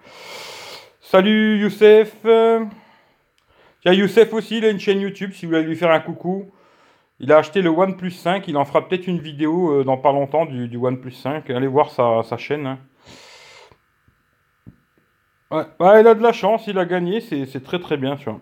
Salut 1.01 1.57
Youssef. 1.57 2.15
Tiens, 2.21 3.93
Youssef 3.93 4.31
aussi, 4.33 4.59
il 4.59 4.65
a 4.65 4.69
une 4.69 4.79
chaîne 4.79 5.01
YouTube, 5.01 5.31
si 5.33 5.47
vous 5.47 5.53
voulez 5.53 5.63
lui 5.63 5.75
faire 5.75 5.89
un 5.89 5.99
coucou. 5.99 6.51
Il 7.19 7.31
a 7.31 7.37
acheté 7.37 7.63
le 7.63 7.69
OnePlus 7.69 8.11
5, 8.11 8.47
il 8.47 8.55
en 8.55 8.65
fera 8.65 8.87
peut-être 8.87 9.07
une 9.07 9.19
vidéo 9.19 9.79
euh, 9.79 9.83
dans 9.83 9.97
pas 9.97 10.11
longtemps 10.11 10.45
du, 10.45 10.67
du 10.67 10.77
OnePlus 10.77 11.11
5. 11.11 11.49
Allez 11.49 11.67
voir 11.67 11.89
sa, 11.89 12.37
chaîne. 12.37 12.67
Hein. 12.67 12.77
Ouais. 15.51 15.63
il 15.79 16.07
a 16.07 16.13
de 16.13 16.21
la 16.21 16.31
chance, 16.31 16.67
il 16.67 16.77
a 16.77 16.85
gagné, 16.85 17.21
c'est 17.21 17.63
très 17.63 17.79
très 17.79 17.97
bien, 17.97 18.15
tu 18.15 18.29
vois. 18.29 18.39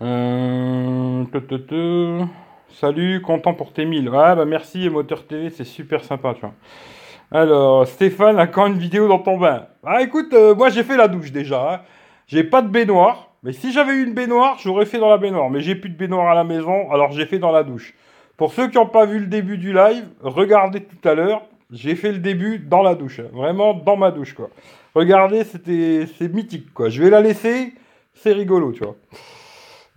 Euh, 0.00 1.24
Salut, 2.70 3.20
content 3.20 3.54
pour 3.54 3.72
tes 3.72 3.84
1000. 3.84 4.08
Ouais, 4.08 4.36
bah 4.36 4.44
merci, 4.44 4.88
Moteur 4.88 5.26
TV, 5.26 5.50
c'est 5.50 5.64
super 5.64 6.04
sympa, 6.04 6.34
tu 6.34 6.40
vois. 6.42 6.54
Alors, 7.30 7.86
Stéphane 7.86 8.38
a 8.38 8.46
quand 8.46 8.66
une 8.66 8.78
vidéo 8.78 9.08
dans 9.08 9.18
ton 9.18 9.36
bain 9.36 9.66
Ah, 9.84 10.02
écoute, 10.02 10.32
euh, 10.32 10.54
moi 10.54 10.70
j'ai 10.70 10.82
fait 10.82 10.96
la 10.96 11.08
douche 11.08 11.32
déjà. 11.32 11.74
Hein. 11.74 11.80
J'ai 12.26 12.44
pas 12.44 12.62
de 12.62 12.68
baignoire. 12.68 13.28
Mais 13.42 13.52
si 13.52 13.72
j'avais 13.72 13.92
eu 13.92 14.04
une 14.04 14.14
baignoire, 14.14 14.58
j'aurais 14.58 14.86
fait 14.86 14.98
dans 14.98 15.10
la 15.10 15.18
baignoire. 15.18 15.50
Mais 15.50 15.60
j'ai 15.60 15.74
plus 15.74 15.90
de 15.90 15.96
baignoire 15.96 16.28
à 16.28 16.34
la 16.34 16.44
maison, 16.44 16.90
alors 16.90 17.12
j'ai 17.12 17.26
fait 17.26 17.38
dans 17.38 17.52
la 17.52 17.62
douche. 17.62 17.94
Pour 18.36 18.52
ceux 18.52 18.68
qui 18.68 18.76
n'ont 18.78 18.86
pas 18.86 19.04
vu 19.04 19.18
le 19.18 19.26
début 19.26 19.58
du 19.58 19.72
live, 19.72 20.08
regardez 20.22 20.82
tout 20.82 21.08
à 21.08 21.14
l'heure. 21.14 21.42
J'ai 21.70 21.96
fait 21.96 22.12
le 22.12 22.18
début 22.18 22.58
dans 22.58 22.82
la 22.82 22.94
douche. 22.94 23.20
Hein. 23.20 23.28
Vraiment 23.32 23.74
dans 23.74 23.96
ma 23.96 24.10
douche, 24.10 24.32
quoi. 24.34 24.48
Regardez, 24.94 25.44
c'était, 25.44 26.06
c'est 26.18 26.32
mythique. 26.32 26.66
Je 26.88 27.02
vais 27.02 27.10
la 27.10 27.20
laisser. 27.20 27.74
C'est 28.14 28.32
rigolo, 28.32 28.72
tu 28.72 28.82
vois. 28.82 28.96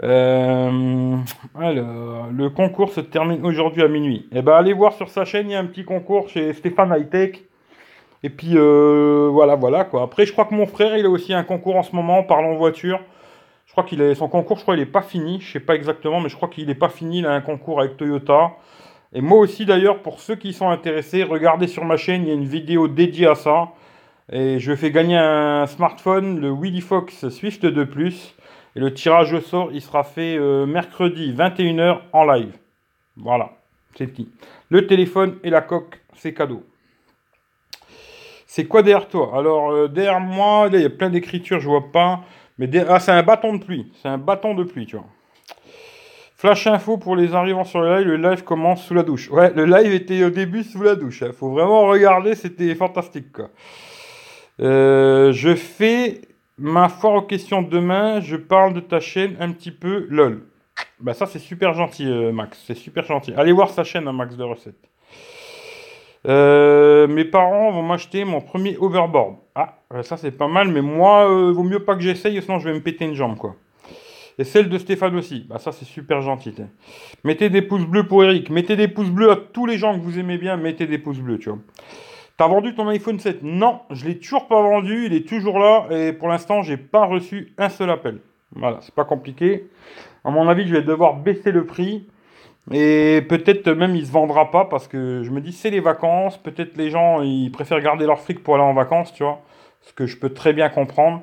Euh, 0.03 1.17
le 1.55 2.49
concours 2.49 2.91
se 2.91 3.01
termine 3.01 3.45
aujourd'hui 3.45 3.83
à 3.83 3.87
minuit. 3.87 4.27
Eh 4.31 4.41
ben, 4.41 4.53
allez 4.53 4.73
voir 4.73 4.93
sur 4.93 5.09
sa 5.09 5.25
chaîne, 5.25 5.49
il 5.49 5.53
y 5.53 5.55
a 5.55 5.59
un 5.59 5.65
petit 5.65 5.85
concours 5.85 6.29
chez 6.29 6.53
Stéphane 6.53 6.91
Hightech. 6.91 7.43
Et 8.23 8.29
puis, 8.29 8.51
euh, 8.55 9.29
voilà, 9.31 9.55
voilà, 9.55 9.83
quoi. 9.83 10.03
Après, 10.03 10.25
je 10.25 10.31
crois 10.31 10.45
que 10.45 10.53
mon 10.53 10.67
frère, 10.67 10.95
il 10.97 11.05
a 11.05 11.09
aussi 11.09 11.33
un 11.33 11.43
concours 11.43 11.75
en 11.75 11.83
ce 11.83 11.95
moment, 11.95 12.23
parlons 12.23 12.55
voiture. 12.55 12.99
Je 13.65 13.71
crois 13.71 13.83
qu'il 13.83 14.01
a 14.01 14.13
son 14.15 14.27
concours, 14.27 14.57
je 14.57 14.63
crois 14.63 14.75
qu'il 14.75 14.83
n'est 14.83 14.89
pas 14.91 15.01
fini. 15.01 15.39
Je 15.39 15.51
sais 15.53 15.59
pas 15.59 15.75
exactement, 15.75 16.19
mais 16.19 16.29
je 16.29 16.35
crois 16.35 16.49
qu'il 16.49 16.67
n'est 16.67 16.75
pas 16.75 16.89
fini. 16.89 17.19
Il 17.19 17.25
a 17.25 17.31
un 17.31 17.41
concours 17.41 17.79
avec 17.79 17.97
Toyota. 17.97 18.51
Et 19.13 19.21
moi 19.21 19.39
aussi, 19.39 19.65
d'ailleurs, 19.65 20.01
pour 20.01 20.19
ceux 20.19 20.35
qui 20.35 20.53
sont 20.53 20.69
intéressés, 20.69 21.23
regardez 21.23 21.67
sur 21.67 21.85
ma 21.85 21.97
chaîne, 21.97 22.23
il 22.23 22.27
y 22.27 22.31
a 22.31 22.35
une 22.35 22.45
vidéo 22.45 22.87
dédiée 22.87 23.27
à 23.27 23.35
ça. 23.35 23.69
Et 24.33 24.59
je 24.59 24.73
fais 24.75 24.91
gagner 24.91 25.17
un 25.17 25.67
smartphone, 25.67 26.39
le 26.39 26.53
Willy 26.53 26.79
Fox 26.79 27.27
Swift 27.27 27.65
2 27.65 27.85
Plus. 27.85 28.33
Et 28.77 28.79
le 28.79 28.93
tirage 28.93 29.33
au 29.33 29.41
sort, 29.41 29.69
il 29.73 29.81
sera 29.81 30.05
fait 30.05 30.37
euh, 30.37 30.65
mercredi 30.65 31.33
21h 31.33 31.99
en 32.13 32.23
live. 32.23 32.53
Voilà, 33.17 33.51
c'est 33.97 34.07
petit. 34.07 34.29
Le 34.69 34.87
téléphone 34.87 35.37
et 35.43 35.49
la 35.49 35.59
coque, 35.59 35.99
c'est 36.15 36.33
cadeau. 36.33 36.63
C'est 38.47 38.63
quoi 38.65 38.83
derrière 38.83 39.09
toi? 39.09 39.33
Alors, 39.35 39.71
euh, 39.71 39.89
derrière 39.89 40.21
moi, 40.21 40.69
il 40.71 40.79
y 40.79 40.85
a 40.85 40.89
plein 40.89 41.09
d'écritures, 41.09 41.59
je 41.59 41.67
vois 41.67 41.91
pas. 41.91 42.21
Mais 42.57 42.69
ah, 42.87 43.01
c'est 43.01 43.11
un 43.11 43.23
bâton 43.23 43.55
de 43.55 43.63
pluie. 43.63 43.91
C'est 44.01 44.07
un 44.07 44.17
bâton 44.17 44.53
de 44.53 44.63
pluie, 44.63 44.85
tu 44.85 44.95
vois. 44.95 45.05
Flash 46.37 46.67
info 46.67 46.97
pour 46.97 47.17
les 47.17 47.35
arrivants 47.35 47.65
sur 47.65 47.81
le 47.81 47.97
live. 47.97 48.07
Le 48.07 48.29
live 48.29 48.45
commence 48.45 48.85
sous 48.85 48.93
la 48.93 49.03
douche. 49.03 49.29
Ouais, 49.29 49.51
le 49.53 49.65
live 49.65 49.93
était 49.93 50.23
au 50.23 50.29
début 50.29 50.63
sous 50.63 50.81
la 50.81 50.95
douche. 50.95 51.19
Il 51.19 51.27
hein. 51.27 51.31
Faut 51.37 51.49
vraiment 51.49 51.85
regarder, 51.87 52.33
c'était 52.35 52.73
fantastique, 52.75 53.33
quoi. 53.33 53.49
Euh, 54.61 55.31
je 55.31 55.55
fais 55.55 56.21
Ma 56.57 56.89
foire 56.89 57.15
aux 57.15 57.21
questions 57.23 57.63
demain, 57.63 58.19
je 58.19 58.35
parle 58.35 58.73
de 58.73 58.81
ta 58.81 58.99
chaîne 58.99 59.35
un 59.39 59.51
petit 59.51 59.71
peu 59.71 60.05
lol. 60.09 60.43
Bah 60.99 61.15
ça 61.15 61.25
c'est 61.25 61.39
super 61.39 61.73
gentil 61.73 62.05
euh, 62.07 62.31
Max, 62.31 62.63
c'est 62.67 62.75
super 62.75 63.03
gentil. 63.03 63.33
Allez 63.35 63.51
voir 63.51 63.71
sa 63.71 63.83
chaîne 63.83 64.07
hein, 64.07 64.13
Max 64.13 64.37
de 64.37 64.43
recettes. 64.43 64.75
Euh, 66.27 67.07
mes 67.07 67.25
parents 67.25 67.71
vont 67.71 67.81
m'acheter 67.81 68.25
mon 68.25 68.41
premier 68.41 68.77
overboard. 68.77 69.37
Ah, 69.55 69.79
ça 70.03 70.17
c'est 70.17 70.29
pas 70.29 70.47
mal, 70.47 70.67
mais 70.67 70.83
moi, 70.83 71.25
vaut 71.25 71.63
mieux 71.63 71.83
pas 71.83 71.95
que 71.95 72.01
j'essaye, 72.01 72.39
sinon 72.43 72.59
je 72.59 72.69
vais 72.69 72.75
me 72.75 72.83
péter 72.83 73.05
une 73.05 73.15
jambe 73.15 73.37
quoi. 73.37 73.55
Et 74.37 74.43
celle 74.43 74.69
de 74.69 74.77
Stéphane 74.77 75.15
aussi. 75.15 75.45
Bah 75.49 75.57
ça 75.57 75.71
c'est 75.71 75.85
super 75.85 76.21
gentil. 76.21 76.53
Mettez 77.23 77.49
des 77.49 77.63
pouces 77.63 77.85
bleus 77.85 78.07
pour 78.07 78.23
Eric. 78.23 78.51
Mettez 78.51 78.75
des 78.75 78.87
pouces 78.87 79.09
bleus 79.09 79.31
à 79.31 79.35
tous 79.35 79.65
les 79.65 79.79
gens 79.79 79.97
que 79.97 80.03
vous 80.03 80.19
aimez 80.19 80.37
bien. 80.37 80.57
Mettez 80.57 80.85
des 80.85 80.99
pouces 80.99 81.19
bleus, 81.19 81.39
tu 81.39 81.49
vois. 81.49 81.59
T'as 82.41 82.47
vendu 82.47 82.73
ton 82.73 82.87
iPhone 82.87 83.19
7 83.19 83.43
Non, 83.43 83.81
je 83.91 84.03
l'ai 84.03 84.17
toujours 84.17 84.47
pas 84.47 84.59
vendu, 84.63 85.05
il 85.05 85.13
est 85.13 85.27
toujours 85.27 85.59
là 85.59 85.85
et 85.91 86.11
pour 86.11 86.27
l'instant, 86.27 86.63
j'ai 86.63 86.75
pas 86.75 87.05
reçu 87.05 87.53
un 87.59 87.69
seul 87.69 87.91
appel. 87.91 88.17
Voilà, 88.55 88.79
c'est 88.81 88.95
pas 88.95 89.03
compliqué. 89.03 89.69
À 90.25 90.31
mon 90.31 90.49
avis, 90.49 90.67
je 90.67 90.73
vais 90.73 90.81
devoir 90.81 91.17
baisser 91.17 91.51
le 91.51 91.67
prix 91.67 92.07
et 92.71 93.23
peut-être 93.29 93.69
même 93.69 93.95
il 93.95 94.07
se 94.07 94.11
vendra 94.11 94.49
pas 94.49 94.65
parce 94.65 94.87
que 94.87 95.21
je 95.21 95.29
me 95.29 95.39
dis 95.39 95.53
c'est 95.53 95.69
les 95.69 95.81
vacances, 95.81 96.39
peut-être 96.39 96.77
les 96.77 96.89
gens 96.89 97.21
ils 97.21 97.51
préfèrent 97.51 97.79
garder 97.79 98.07
leur 98.07 98.19
fric 98.19 98.41
pour 98.41 98.55
aller 98.55 98.63
en 98.63 98.73
vacances, 98.73 99.13
tu 99.13 99.21
vois. 99.21 99.43
Ce 99.81 99.93
que 99.93 100.07
je 100.07 100.17
peux 100.17 100.33
très 100.33 100.51
bien 100.51 100.69
comprendre. 100.69 101.21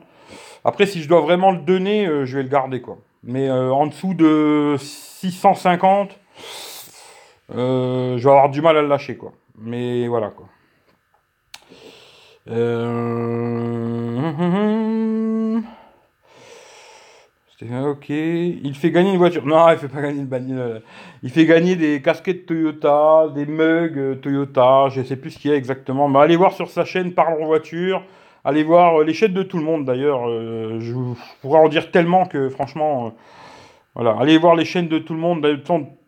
Après, 0.65 0.87
si 0.87 1.03
je 1.03 1.09
dois 1.09 1.21
vraiment 1.21 1.51
le 1.51 1.59
donner, 1.59 2.07
euh, 2.07 2.27
je 2.27 2.37
vais 2.37 2.45
le 2.45 2.49
garder 2.49 2.81
quoi. 2.81 2.97
Mais 3.25 3.49
euh, 3.49 3.73
en 3.73 3.89
dessous 3.89 4.15
de 4.15 4.77
650, 4.79 6.17
euh, 7.57 8.17
je 8.19 8.23
vais 8.23 8.31
avoir 8.31 8.51
du 8.51 8.63
mal 8.63 8.77
à 8.77 8.83
le 8.83 8.89
lâcher 8.89 9.17
quoi. 9.17 9.33
Mais 9.59 10.07
voilà 10.07 10.29
quoi. 10.29 10.47
Euh... 12.51 13.59
Ok. 17.61 18.09
Il 18.11 18.75
fait 18.75 18.93
gagner 18.93 19.11
une 19.11 19.19
voiture. 19.19 19.45
Non, 19.45 19.69
il 19.71 19.79
fait 19.79 19.89
pas 19.89 20.01
gagner 20.01 20.21
une 20.21 20.27
bagnole. 20.27 20.83
Il 21.25 21.31
fait 21.31 21.45
gagner 21.45 21.75
des 21.75 22.01
casquettes 22.01 22.47
Toyota, 22.47 23.27
des 23.35 23.47
mugs 23.47 23.99
euh, 23.99 24.15
Toyota. 24.15 24.89
Je 24.91 25.03
sais 25.03 25.17
plus 25.17 25.33
ce 25.33 25.39
qu'il 25.39 25.51
y 25.51 25.55
a 25.55 25.57
exactement. 25.57 26.09
Mais 26.09 26.21
allez 26.21 26.37
voir 26.37 26.53
sur 26.53 26.71
sa 26.71 26.85
chaîne 26.85 27.13
Parlons 27.15 27.47
Voiture. 27.47 28.05
Allez 28.45 28.63
voir 28.63 29.01
euh, 29.01 29.05
les 29.05 29.13
chaînes 29.13 29.33
de 29.33 29.43
tout 29.43 29.59
le 29.59 29.65
monde 29.65 29.85
d'ailleurs. 29.85 30.29
Euh, 30.29 30.79
je, 30.81 30.95
pourrais 31.43 31.59
en 31.59 31.69
dire 31.69 31.91
tellement 31.91 32.27
que 32.27 32.49
franchement. 32.49 33.13
voilà. 33.95 34.17
Allez 34.21 34.39
voir 34.39 34.55
les 34.55 34.65
chaînes 34.65 34.89
de 34.89 34.99
tout 34.99 35.15
le 35.15 35.21
monde. 35.21 35.45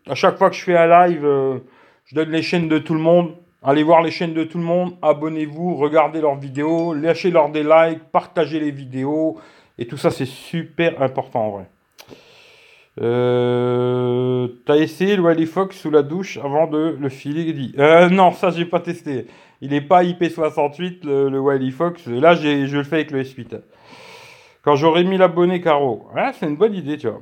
À 0.09 0.15
chaque 0.15 0.39
fois 0.39 0.51
que 0.51 0.57
je 0.57 0.63
fais 0.63 0.77
un 0.77 1.09
live, 1.09 1.27
je 2.05 2.15
donne 2.15 2.31
les 2.31 2.43
chaînes 2.43 2.69
de 2.69 2.79
tout 2.79 2.95
le 2.95 3.01
monde. 3.01 3.33
Allez 3.63 3.83
voir 3.83 4.01
les 4.03 4.11
chaînes 4.11 4.33
de 4.33 4.45
tout 4.45 4.57
le 4.57 4.65
monde, 4.65 4.97
abonnez-vous, 5.03 5.77
regardez 5.77 6.21
leurs 6.23 6.37
vidéos, 6.37 6.95
lâchez 6.95 7.31
leur 7.31 7.51
des 7.51 7.63
likes, 7.63 8.05
partagez 8.11 8.59
les 8.59 8.71
vidéos. 8.71 9.39
Et 9.79 9.87
tout 9.87 9.99
ça, 9.99 10.11
c'est 10.11 10.27
super 10.27 11.03
important 11.03 11.47
en 11.47 11.51
vrai. 11.51 11.65
Euh, 13.01 14.49
T'as 14.67 14.77
essayé 14.77 15.17
le 15.17 15.23
Wally 15.23 15.47
Fox 15.47 15.77
sous 15.77 15.91
la 15.91 16.03
douche 16.03 16.39
avant 16.39 16.67
de 16.67 16.97
le 16.99 17.09
filer? 17.09 17.53
Dit. 17.53 17.75
Euh, 17.79 18.09
non, 18.09 18.33
ça 18.33 18.51
j'ai 18.51 18.65
pas 18.65 18.81
testé. 18.81 19.27
Il 19.61 19.71
n'est 19.71 19.81
pas 19.81 20.05
IP68 20.05 21.05
le, 21.05 21.29
le 21.29 21.39
Wily 21.39 21.71
Fox. 21.71 22.07
Là, 22.07 22.35
je 22.35 22.77
le 22.77 22.83
fais 22.83 22.97
avec 22.97 23.11
le 23.11 23.23
S8. 23.23 23.61
Quand 24.63 24.77
j'aurais 24.77 25.05
mis 25.05 25.17
l'abonné 25.19 25.61
Caro. 25.61 26.09
C'est 26.39 26.47
une 26.47 26.57
bonne 26.57 26.75
idée, 26.75 26.97
tu 26.97 27.09
vois. 27.09 27.21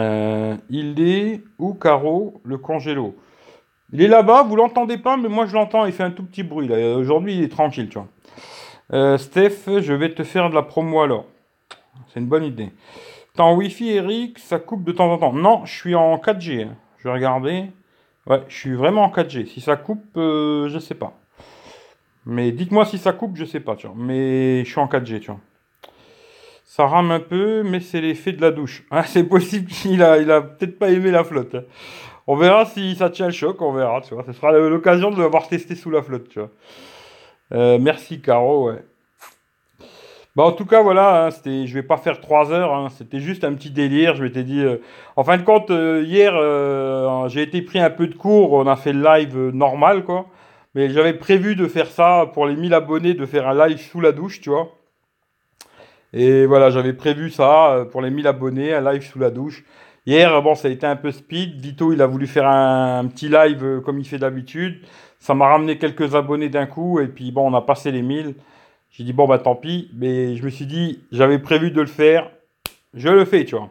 Euh, 0.00 0.56
il 0.70 1.00
est 1.00 1.40
où 1.58 1.74
Caro, 1.74 2.40
le 2.44 2.58
congélo? 2.58 3.16
Il 3.94 4.02
est 4.02 4.08
là-bas, 4.08 4.42
vous 4.42 4.56
l'entendez 4.56 4.98
pas, 4.98 5.16
mais 5.16 5.28
moi 5.28 5.46
je 5.46 5.54
l'entends, 5.54 5.86
il 5.86 5.92
fait 5.92 6.02
un 6.02 6.10
tout 6.10 6.24
petit 6.24 6.42
bruit. 6.42 6.68
Aujourd'hui, 6.68 7.36
il 7.36 7.44
est 7.44 7.48
tranquille, 7.48 7.88
tu 7.88 7.96
vois. 7.96 8.08
Euh, 8.92 9.16
Steph, 9.18 9.80
je 9.80 9.92
vais 9.92 10.12
te 10.12 10.24
faire 10.24 10.50
de 10.50 10.54
la 10.56 10.62
promo 10.62 11.00
alors. 11.00 11.26
C'est 12.08 12.18
une 12.18 12.26
bonne 12.26 12.42
idée. 12.42 12.70
T'es 13.34 13.40
en 13.40 13.54
Wi-Fi, 13.54 13.90
Eric, 13.90 14.40
ça 14.40 14.58
coupe 14.58 14.82
de 14.82 14.90
temps 14.90 15.12
en 15.12 15.18
temps. 15.18 15.32
Non, 15.32 15.64
je 15.64 15.72
suis 15.72 15.94
en 15.94 16.16
4G. 16.16 16.64
Hein. 16.64 16.74
Je 16.98 17.04
vais 17.04 17.14
regarder. 17.14 17.66
Ouais, 18.26 18.42
je 18.48 18.56
suis 18.56 18.74
vraiment 18.74 19.04
en 19.04 19.10
4G. 19.10 19.46
Si 19.46 19.60
ça 19.60 19.76
coupe, 19.76 20.04
euh, 20.16 20.68
je 20.68 20.80
sais 20.80 20.96
pas. 20.96 21.12
Mais 22.26 22.50
dites-moi 22.50 22.86
si 22.86 22.98
ça 22.98 23.12
coupe, 23.12 23.36
je 23.36 23.44
sais 23.44 23.60
pas, 23.60 23.76
tu 23.76 23.86
vois. 23.86 23.94
Mais 23.96 24.64
je 24.64 24.70
suis 24.70 24.80
en 24.80 24.86
4G, 24.86 25.20
tu 25.20 25.30
vois. 25.30 25.40
Ça 26.64 26.84
rame 26.88 27.12
un 27.12 27.20
peu, 27.20 27.62
mais 27.62 27.78
c'est 27.78 28.00
l'effet 28.00 28.32
de 28.32 28.40
la 28.40 28.50
douche. 28.50 28.84
Ah, 28.90 29.04
c'est 29.04 29.22
possible 29.22 29.70
qu'il 29.70 30.02
a, 30.02 30.18
il 30.18 30.32
a 30.32 30.40
peut-être 30.40 30.80
pas 30.80 30.90
aimé 30.90 31.12
la 31.12 31.22
flotte. 31.22 31.54
Hein. 31.54 31.62
On 32.26 32.36
verra 32.36 32.64
si 32.64 32.94
ça 32.96 33.10
tient 33.10 33.26
le 33.26 33.32
choc, 33.32 33.60
on 33.60 33.72
verra, 33.72 34.00
tu 34.00 34.14
vois. 34.14 34.24
Ce 34.24 34.32
sera 34.32 34.52
l'occasion 34.52 35.10
de 35.10 35.20
l'avoir 35.20 35.46
testé 35.46 35.74
sous 35.74 35.90
la 35.90 36.02
flotte, 36.02 36.28
tu 36.28 36.38
vois. 36.38 36.50
Euh, 37.52 37.78
merci, 37.78 38.20
Caro, 38.20 38.68
ouais. 38.68 38.82
Bah, 40.34 40.44
en 40.44 40.52
tout 40.52 40.64
cas, 40.64 40.82
voilà, 40.82 41.26
hein, 41.26 41.30
c'était, 41.30 41.66
je 41.66 41.74
vais 41.74 41.82
pas 41.82 41.98
faire 41.98 42.20
trois 42.20 42.50
heures, 42.50 42.74
hein, 42.74 42.88
c'était 42.90 43.20
juste 43.20 43.44
un 43.44 43.52
petit 43.52 43.70
délire. 43.70 44.16
Je 44.16 44.22
m'étais 44.22 44.42
dit, 44.42 44.60
euh, 44.60 44.78
en 45.16 45.22
fin 45.22 45.36
de 45.36 45.42
compte, 45.42 45.70
euh, 45.70 46.02
hier, 46.02 46.32
j'ai 47.28 47.42
été 47.42 47.60
pris 47.62 47.78
un 47.78 47.90
peu 47.90 48.06
de 48.06 48.14
cours, 48.14 48.52
on 48.54 48.66
a 48.66 48.76
fait 48.76 48.92
le 48.92 49.02
live 49.02 49.36
normal, 49.52 50.04
quoi. 50.04 50.26
Mais 50.74 50.90
j'avais 50.90 51.14
prévu 51.14 51.54
de 51.54 51.68
faire 51.68 51.86
ça 51.86 52.30
pour 52.32 52.46
les 52.46 52.56
1000 52.56 52.74
abonnés, 52.74 53.14
de 53.14 53.26
faire 53.26 53.46
un 53.46 53.68
live 53.68 53.78
sous 53.78 54.00
la 54.00 54.12
douche, 54.12 54.40
tu 54.40 54.50
vois. 54.50 54.70
Et 56.12 56.46
voilà, 56.46 56.70
j'avais 56.70 56.94
prévu 56.94 57.30
ça 57.30 57.86
pour 57.92 58.00
les 58.00 58.10
1000 58.10 58.26
abonnés, 58.26 58.72
un 58.72 58.92
live 58.92 59.02
sous 59.02 59.18
la 59.18 59.30
douche. 59.30 59.64
Hier, 60.06 60.42
bon, 60.42 60.54
ça 60.54 60.68
a 60.68 60.70
été 60.70 60.86
un 60.86 60.96
peu 60.96 61.10
speed. 61.10 61.60
Vito, 61.60 61.92
il 61.92 62.02
a 62.02 62.06
voulu 62.06 62.26
faire 62.26 62.46
un, 62.46 63.06
petit 63.06 63.28
live 63.28 63.80
comme 63.84 63.98
il 63.98 64.06
fait 64.06 64.18
d'habitude. 64.18 64.82
Ça 65.18 65.34
m'a 65.34 65.46
ramené 65.48 65.78
quelques 65.78 66.14
abonnés 66.14 66.50
d'un 66.50 66.66
coup, 66.66 67.00
et 67.00 67.08
puis 67.08 67.32
bon, 67.32 67.50
on 67.50 67.54
a 67.54 67.62
passé 67.62 67.90
les 67.90 68.02
1000. 68.02 68.34
J'ai 68.90 69.04
dit, 69.04 69.12
bon, 69.12 69.26
bah 69.26 69.38
tant 69.38 69.56
pis, 69.56 69.90
mais 69.94 70.36
je 70.36 70.44
me 70.44 70.50
suis 70.50 70.66
dit, 70.66 71.00
j'avais 71.10 71.38
prévu 71.38 71.70
de 71.70 71.80
le 71.80 71.86
faire, 71.86 72.30
je 72.92 73.08
le 73.08 73.24
fais, 73.24 73.44
tu 73.44 73.56
vois. 73.56 73.70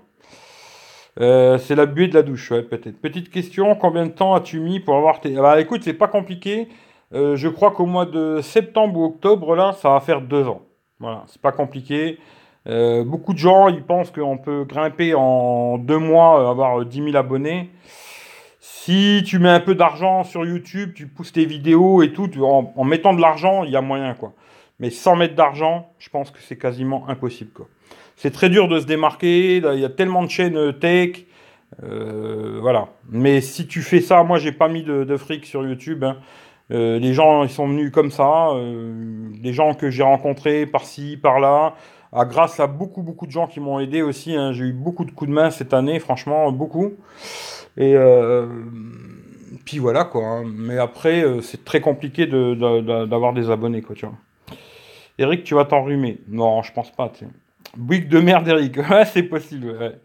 Euh, 1.19 1.57
c'est 1.59 1.75
la 1.75 1.85
buée 1.85 2.07
de 2.07 2.15
la 2.15 2.23
douche, 2.23 2.51
ouais, 2.51 2.63
peut-être. 2.63 2.99
Petite 2.99 3.29
question, 3.29 3.75
combien 3.75 4.05
de 4.05 4.11
temps 4.11 4.33
as-tu 4.33 4.59
mis 4.59 4.79
pour 4.79 4.95
avoir 4.95 5.21
tes... 5.21 5.35
Bah 5.35 5.61
écoute, 5.61 5.83
c'est 5.83 5.93
pas 5.93 6.07
compliqué. 6.07 6.67
Euh, 7.13 7.35
je 7.35 7.47
crois 7.47 7.71
qu'au 7.71 7.85
mois 7.85 8.05
de 8.05 8.41
septembre 8.41 8.99
ou 8.99 9.05
octobre, 9.05 9.55
là, 9.55 9.73
ça 9.73 9.89
va 9.91 9.99
faire 9.99 10.21
deux 10.21 10.47
ans. 10.47 10.63
Voilà, 10.99 11.23
c'est 11.27 11.41
pas 11.41 11.51
compliqué. 11.51 12.17
Euh, 12.67 13.03
beaucoup 13.03 13.33
de 13.33 13.39
gens, 13.39 13.67
ils 13.67 13.83
pensent 13.83 14.11
qu'on 14.11 14.37
peut 14.37 14.63
grimper 14.63 15.13
en 15.13 15.77
deux 15.77 15.97
mois, 15.97 16.49
avoir 16.49 16.85
10 16.85 17.03
000 17.03 17.15
abonnés. 17.15 17.69
Si 18.59 19.23
tu 19.25 19.39
mets 19.39 19.49
un 19.49 19.59
peu 19.59 19.75
d'argent 19.75 20.23
sur 20.23 20.45
YouTube, 20.45 20.93
tu 20.93 21.07
pousses 21.07 21.31
tes 21.31 21.45
vidéos 21.45 22.01
et 22.01 22.13
tout, 22.13 22.29
en, 22.43 22.83
mettant 22.83 23.13
de 23.13 23.21
l'argent, 23.21 23.63
il 23.63 23.71
y 23.71 23.75
a 23.75 23.81
moyen, 23.81 24.13
quoi. 24.13 24.33
Mais 24.79 24.89
sans 24.89 25.15
mettre 25.15 25.35
d'argent, 25.35 25.89
je 25.99 26.09
pense 26.09 26.31
que 26.31 26.39
c'est 26.41 26.57
quasiment 26.57 27.07
impossible. 27.07 27.51
C'est 28.15 28.31
très 28.31 28.49
dur 28.49 28.67
de 28.67 28.79
se 28.79 28.85
démarquer. 28.85 29.57
Il 29.57 29.79
y 29.79 29.85
a 29.85 29.89
tellement 29.89 30.23
de 30.23 30.29
chaînes 30.29 30.57
euh, 30.57 30.71
tech. 30.71 31.25
Euh, 31.83 32.59
voilà. 32.61 32.89
Mais 33.09 33.41
si 33.41 33.67
tu 33.67 33.81
fais 33.81 34.01
ça, 34.01 34.23
moi 34.23 34.37
j'ai 34.37 34.51
pas 34.51 34.67
mis 34.67 34.83
de, 34.83 35.17
fric 35.17 35.45
sur 35.45 35.65
YouTube. 35.65 36.03
Hein. 36.03 36.17
Euh, 36.71 36.99
les 36.99 37.13
gens 37.13 37.43
ils 37.43 37.49
sont 37.49 37.67
venus 37.67 37.91
comme 37.91 38.11
ça. 38.11 38.49
les 39.41 39.53
gens 39.53 39.73
que 39.73 39.89
j'ai 39.89 40.03
rencontrés 40.03 40.65
par-ci, 40.65 41.17
par-là. 41.17 41.75
Ah, 42.13 42.25
grâce 42.25 42.59
à 42.59 42.67
beaucoup, 42.67 43.01
beaucoup 43.01 43.25
de 43.25 43.31
gens 43.31 43.47
qui 43.47 43.59
m'ont 43.59 43.79
aidé 43.79 44.01
aussi. 44.01 44.35
Hein. 44.35 44.53
J'ai 44.53 44.65
eu 44.65 44.73
beaucoup 44.73 45.05
de 45.05 45.11
coups 45.11 45.29
de 45.29 45.33
main 45.35 45.49
cette 45.49 45.73
année, 45.73 45.99
franchement, 45.99 46.51
beaucoup. 46.51 46.93
Et 47.77 47.95
puis 49.65 49.79
voilà 49.79 50.03
quoi. 50.03 50.23
Hein. 50.23 50.43
Mais 50.45 50.77
après, 50.77 51.25
c'est 51.41 51.65
très 51.65 51.81
compliqué 51.81 52.27
d'avoir 52.27 53.33
des 53.33 53.49
abonnés 53.49 53.81
quoi, 53.81 53.95
tu 53.95 54.05
vois. 54.05 54.15
Eric, 55.17 55.43
tu 55.43 55.55
vas 55.55 55.65
t'enrhumer. 55.65 56.19
Non, 56.27 56.61
je 56.63 56.71
pense 56.71 56.91
pas. 56.91 57.09
Tu 57.09 57.25
de 57.77 58.19
merde, 58.19 58.47
Eric. 58.47 58.77
Ouais, 58.89 59.05
c'est 59.05 59.23
possible. 59.23 59.99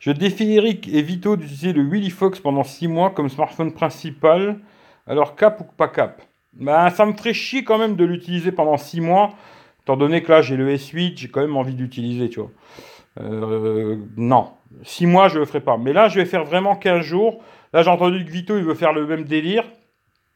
Je 0.00 0.10
défie 0.12 0.52
Eric 0.52 0.88
et 0.88 1.02
Vito 1.02 1.36
d'utiliser 1.36 1.72
le 1.72 1.82
Willy 1.82 2.10
Fox 2.10 2.38
pendant 2.38 2.64
6 2.64 2.88
mois 2.88 3.10
comme 3.10 3.28
smartphone 3.28 3.72
principal. 3.72 4.58
Alors, 5.06 5.36
cap 5.36 5.60
ou 5.60 5.64
pas 5.64 5.88
cap? 5.88 6.22
Ben, 6.52 6.90
ça 6.90 7.06
me 7.06 7.12
ferait 7.12 7.34
chier 7.34 7.64
quand 7.64 7.78
même 7.78 7.96
de 7.96 8.04
l'utiliser 8.04 8.52
pendant 8.52 8.76
6 8.76 9.00
mois. 9.00 9.30
Étant 9.86 9.96
donné 9.96 10.20
que 10.20 10.32
là, 10.32 10.42
j'ai 10.42 10.56
le 10.56 10.74
S8, 10.74 11.16
j'ai 11.16 11.28
quand 11.28 11.42
même 11.42 11.56
envie 11.56 11.76
d'utiliser, 11.76 12.28
tu 12.28 12.40
vois. 12.40 12.50
Euh, 13.20 13.98
non. 14.16 14.48
6 14.82 15.06
mois, 15.06 15.28
je 15.28 15.38
le 15.38 15.44
ferai 15.44 15.60
pas. 15.60 15.76
Mais 15.76 15.92
là, 15.92 16.08
je 16.08 16.18
vais 16.18 16.24
faire 16.24 16.42
vraiment 16.42 16.74
15 16.74 17.02
jours. 17.02 17.40
Là, 17.72 17.84
j'ai 17.84 17.90
entendu 17.90 18.24
que 18.24 18.30
Vito, 18.32 18.58
il 18.58 18.64
veut 18.64 18.74
faire 18.74 18.92
le 18.92 19.06
même 19.06 19.22
délire. 19.22 19.62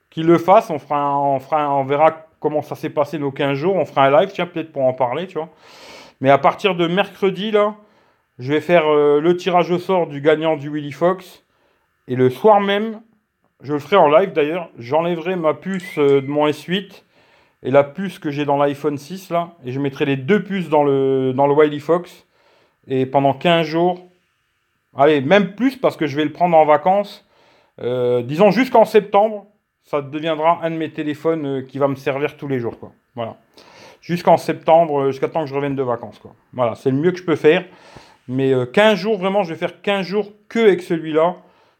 Qu'il 0.08 0.26
le 0.26 0.38
fasse, 0.38 0.70
on, 0.70 0.78
fera 0.78 1.18
on 1.18 1.82
verra 1.82 2.28
comment 2.38 2.62
ça 2.62 2.76
s'est 2.76 2.90
passé 2.90 3.18
nos 3.18 3.32
15 3.32 3.58
jours. 3.58 3.74
On 3.74 3.84
fera 3.84 4.06
un 4.06 4.20
live, 4.20 4.30
tiens, 4.32 4.46
peut-être 4.46 4.70
pour 4.70 4.84
en 4.84 4.92
parler, 4.92 5.26
tu 5.26 5.34
vois. 5.34 5.48
Mais 6.20 6.30
à 6.30 6.38
partir 6.38 6.76
de 6.76 6.86
mercredi, 6.86 7.50
là, 7.50 7.74
je 8.38 8.52
vais 8.52 8.60
faire 8.60 8.86
euh, 8.86 9.20
le 9.20 9.36
tirage 9.36 9.72
au 9.72 9.80
sort 9.80 10.06
du 10.06 10.20
gagnant 10.20 10.56
du 10.56 10.70
Willy 10.70 10.92
Fox. 10.92 11.44
Et 12.06 12.14
le 12.14 12.30
soir 12.30 12.60
même, 12.60 13.00
je 13.62 13.72
le 13.72 13.80
ferai 13.80 13.96
en 13.96 14.06
live 14.06 14.32
d'ailleurs, 14.32 14.70
j'enlèverai 14.78 15.34
ma 15.34 15.54
puce 15.54 15.98
euh, 15.98 16.20
de 16.20 16.28
mon 16.28 16.46
S8 16.46 17.02
et 17.62 17.70
la 17.70 17.85
puce 17.85 18.18
que 18.18 18.31
j'ai 18.31 18.44
dans 18.44 18.57
l'iPhone 18.57 18.99
6 18.99 19.31
là. 19.31 19.53
Et 19.64 19.73
je 19.73 19.81
mettrai 19.81 20.05
les 20.05 20.16
deux 20.16 20.42
puces 20.42 20.68
dans 20.68 20.83
le, 20.83 21.33
dans 21.35 21.46
le 21.46 21.55
Wiley 21.55 21.79
Fox. 21.79 22.27
Et 22.87 23.07
pendant 23.07 23.35
15 23.35 23.66
jours, 23.66 24.07
allez, 24.96 25.20
même 25.20 25.55
plus 25.55 25.77
parce 25.77 25.96
que 25.96 26.07
je 26.07 26.16
vais 26.16 26.25
le 26.25 26.33
prendre 26.33 26.57
en 26.57 26.64
vacances. 26.64 27.27
Euh, 27.81 28.23
disons 28.23 28.51
jusqu'en 28.51 28.85
septembre, 28.85 29.46
ça 29.83 30.03
deviendra 30.03 30.61
un 30.62 30.70
de 30.70 30.77
mes 30.77 30.90
téléphones 30.90 31.46
euh, 31.46 31.62
qui 31.62 31.79
va 31.79 31.88
me 31.88 31.96
servir 31.96 32.37
tous 32.37 32.46
les 32.46 32.61
jours. 32.61 32.79
Quoi. 32.79 32.92
Voilà. 33.16 33.37
Jusqu'en 34.01 34.37
septembre, 34.37 35.01
euh, 35.01 35.11
jusqu'à 35.11 35.29
temps 35.29 35.42
que 35.42 35.49
je 35.49 35.55
revienne 35.55 35.75
de 35.75 35.83
vacances. 35.83 36.18
Quoi. 36.18 36.33
Voilà, 36.53 36.75
c'est 36.75 36.90
le 36.90 36.96
mieux 36.96 37.11
que 37.11 37.18
je 37.18 37.25
peux 37.25 37.37
faire. 37.37 37.64
Mais 38.29 38.53
15 38.73 38.92
euh, 38.92 38.96
jours, 38.96 39.18
vraiment, 39.18 39.42
je 39.42 39.53
vais 39.53 39.59
faire 39.59 39.83
15 39.83 40.07
jours 40.07 40.33
que 40.49 40.61
avec 40.61 40.83
celui-là. 40.83 41.35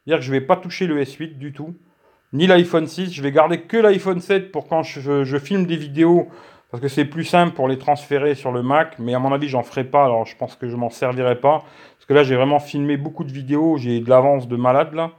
C'est-à-dire 0.05 0.19
que 0.19 0.25
je 0.25 0.33
ne 0.33 0.41
vais 0.41 0.45
pas 0.45 0.57
toucher 0.57 0.89
le 0.89 1.01
S8 1.01 1.39
du 1.39 1.53
tout. 1.53 1.75
Ni 2.33 2.47
l'iPhone 2.47 2.87
6. 2.87 3.13
Je 3.13 3.23
vais 3.23 3.33
garder 3.33 3.63
que 3.63 3.77
l'iPhone 3.77 4.21
7 4.21 4.53
pour 4.53 4.69
quand 4.69 4.83
je, 4.83 5.39
filme 5.39 5.67
des 5.67 5.77
vidéos. 5.77 6.29
Parce 6.71 6.81
que 6.81 6.89
c'est 6.89 7.05
plus 7.05 7.25
simple 7.25 7.55
pour 7.55 7.67
les 7.67 7.79
transférer 7.79 8.37
sur 8.37 8.53
le 8.53 8.63
Mac. 8.63 8.97
Mais 8.99 9.15
à 9.15 9.19
mon 9.19 9.33
avis, 9.33 9.49
j'en 9.49 9.63
ferai 9.63 9.85
pas. 9.85 10.05
Alors 10.05 10.27
je 10.27 10.37
pense 10.37 10.55
que 10.55 10.69
je 10.69 10.77
m'en 10.77 10.91
servirai 10.91 11.37
pas. 11.37 11.65
Parce 11.97 12.07
que 12.07 12.15
là, 12.15 12.23
j'ai 12.23 12.37
vraiment 12.37 12.61
filmé 12.61 12.97
beaucoup 12.97 13.25
de 13.25 13.33
vidéos. 13.33 13.77
J'ai 13.77 14.01
de 14.01 14.09
l'avance 14.09 14.47
de 14.49 14.57
malade 14.57 14.95
là. 14.95 15.11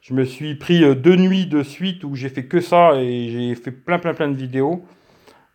Je 0.00 0.14
me 0.14 0.24
suis 0.24 0.54
pris 0.54 0.84
euh, 0.84 0.94
deux 0.94 1.16
nuits 1.16 1.46
de 1.46 1.62
suite 1.62 2.02
où 2.04 2.14
j'ai 2.14 2.30
fait 2.30 2.46
que 2.46 2.60
ça 2.60 2.94
et 2.94 3.28
j'ai 3.28 3.54
fait 3.54 3.72
plein 3.72 3.98
plein 3.98 4.14
plein 4.14 4.28
de 4.28 4.36
vidéos. 4.36 4.82